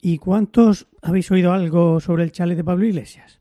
¿Y 0.00 0.18
cuántos 0.18 0.88
habéis 1.02 1.30
oído 1.30 1.52
algo 1.52 1.98
sobre 2.00 2.24
el 2.24 2.32
chale 2.32 2.54
de 2.54 2.64
Pablo 2.64 2.84
Iglesias? 2.84 3.40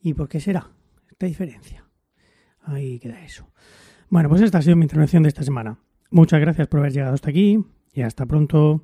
¿Y 0.00 0.14
por 0.14 0.28
qué 0.28 0.38
será 0.38 0.70
esta 1.10 1.26
diferencia? 1.26 1.84
Ahí 2.62 2.98
queda 2.98 3.24
eso. 3.24 3.48
Bueno, 4.08 4.28
pues 4.28 4.42
esta 4.42 4.58
ha 4.58 4.62
sido 4.62 4.76
mi 4.76 4.84
intervención 4.84 5.22
de 5.22 5.28
esta 5.28 5.42
semana. 5.42 5.78
Muchas 6.16 6.40
gracias 6.40 6.66
por 6.66 6.80
haber 6.80 6.94
llegado 6.94 7.12
hasta 7.12 7.28
aquí 7.28 7.62
y 7.92 8.00
hasta 8.00 8.24
pronto. 8.24 8.82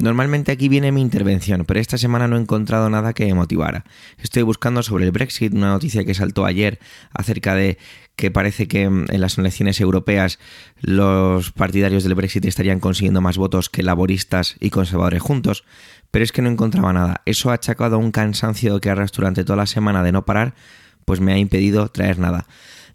Normalmente 0.00 0.50
aquí 0.50 0.68
viene 0.68 0.90
mi 0.90 1.00
intervención, 1.00 1.64
pero 1.66 1.78
esta 1.78 1.98
semana 1.98 2.26
no 2.26 2.36
he 2.36 2.40
encontrado 2.40 2.90
nada 2.90 3.12
que 3.12 3.26
me 3.26 3.34
motivara. 3.34 3.84
Estoy 4.18 4.42
buscando 4.42 4.82
sobre 4.82 5.04
el 5.04 5.12
Brexit, 5.12 5.54
una 5.54 5.68
noticia 5.68 6.04
que 6.04 6.14
saltó 6.14 6.46
ayer 6.46 6.80
acerca 7.12 7.54
de 7.54 7.78
que 8.16 8.32
parece 8.32 8.66
que 8.66 8.82
en 8.82 9.20
las 9.20 9.38
elecciones 9.38 9.80
europeas 9.80 10.40
los 10.80 11.52
partidarios 11.52 12.02
del 12.02 12.16
Brexit 12.16 12.44
estarían 12.46 12.80
consiguiendo 12.80 13.20
más 13.20 13.38
votos 13.38 13.70
que 13.70 13.84
laboristas 13.84 14.56
y 14.58 14.70
conservadores 14.70 15.22
juntos, 15.22 15.62
pero 16.10 16.24
es 16.24 16.32
que 16.32 16.42
no 16.42 16.50
encontraba 16.50 16.92
nada. 16.92 17.22
Eso 17.24 17.50
ha 17.50 17.54
achacado 17.54 18.00
un 18.00 18.10
cansancio 18.10 18.80
que 18.80 18.90
arrastro 18.90 19.22
durante 19.22 19.44
toda 19.44 19.58
la 19.58 19.66
semana 19.66 20.02
de 20.02 20.10
no 20.10 20.24
parar, 20.24 20.54
pues 21.04 21.20
me 21.20 21.32
ha 21.32 21.38
impedido 21.38 21.86
traer 21.86 22.18
nada 22.18 22.48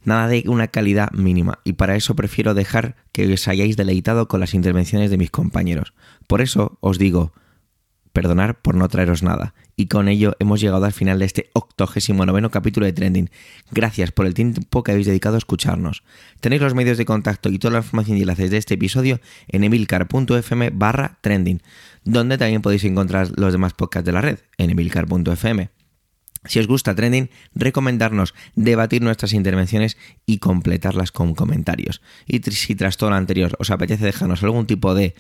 nada 0.06 0.28
de 0.28 0.44
una 0.48 0.68
calidad 0.68 1.12
mínima, 1.12 1.60
y 1.64 1.74
para 1.74 1.96
eso 1.96 2.16
prefiero 2.16 2.54
dejar 2.54 2.96
que 3.12 3.32
os 3.32 3.48
hayáis 3.48 3.78
deleitado 3.78 4.28
con 4.28 4.40
las 4.40 4.54
intervenciones 4.54 5.10
de 5.10 5.18
mis 5.18 5.32
compañeros. 5.32 5.94
Por 6.28 6.42
eso 6.42 6.78
os 6.82 6.98
digo, 6.98 7.34
perdonar 8.16 8.62
por 8.62 8.74
no 8.74 8.88
traeros 8.88 9.22
nada. 9.22 9.54
Y 9.76 9.88
con 9.88 10.08
ello 10.08 10.36
hemos 10.40 10.62
llegado 10.62 10.86
al 10.86 10.94
final 10.94 11.20
de 11.20 11.26
este 11.26 11.52
octogésimo 11.54 12.26
noveno 12.26 12.50
capítulo 12.50 12.88
de 12.88 12.94
Trending. 12.94 13.30
Gracias 13.72 14.12
por 14.12 14.26
el 14.26 14.34
tiempo 14.34 14.82
que 14.82 14.92
habéis 14.92 15.06
dedicado 15.06 15.36
a 15.36 15.38
escucharnos. 15.38 16.04
Tenéis 16.40 16.62
los 16.62 16.74
medios 16.74 16.98
de 16.98 17.06
contacto 17.06 17.50
y 17.50 17.60
toda 17.60 17.74
la 17.74 17.80
información 17.80 18.18
y 18.18 18.22
enlaces 18.22 18.50
de 18.50 18.58
este 18.58 18.76
episodio 18.76 19.20
en 19.50 19.66
emilcar.fm 19.66 20.70
barra 20.72 21.20
trending, 21.22 21.62
donde 22.06 22.38
también 22.38 22.62
podéis 22.62 22.86
encontrar 22.86 23.32
los 23.36 23.52
demás 23.52 23.74
podcasts 23.74 24.06
de 24.06 24.14
la 24.14 24.22
red 24.22 24.40
en 24.58 24.70
emilcar.fm. 24.70 25.70
Si 26.48 26.60
os 26.60 26.68
gusta 26.68 26.96
Trending, 26.96 27.30
recomendarnos 27.54 28.34
debatir 28.56 29.02
nuestras 29.02 29.34
intervenciones 29.34 29.98
y 30.26 30.40
completarlas 30.40 31.12
con 31.12 31.36
comentarios. 31.36 32.02
Y 32.26 32.40
si 32.40 32.76
tras 32.76 32.98
todo 32.98 33.10
lo 33.10 33.16
anterior 33.16 33.56
os 33.60 33.72
apetece 33.72 34.06
dejarnos 34.06 34.44
algún 34.44 34.68
tipo 34.68 34.94
de 34.94 35.16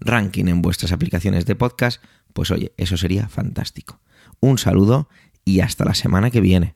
ranking 0.00 0.46
en 0.46 0.62
vuestras 0.62 0.92
aplicaciones 0.92 1.46
de 1.46 1.56
podcast, 1.56 2.02
pues 2.32 2.50
oye, 2.50 2.72
eso 2.76 2.96
sería 2.96 3.28
fantástico. 3.28 4.00
Un 4.40 4.58
saludo 4.58 5.08
y 5.44 5.60
hasta 5.60 5.84
la 5.84 5.94
semana 5.94 6.30
que 6.30 6.40
viene. 6.40 6.74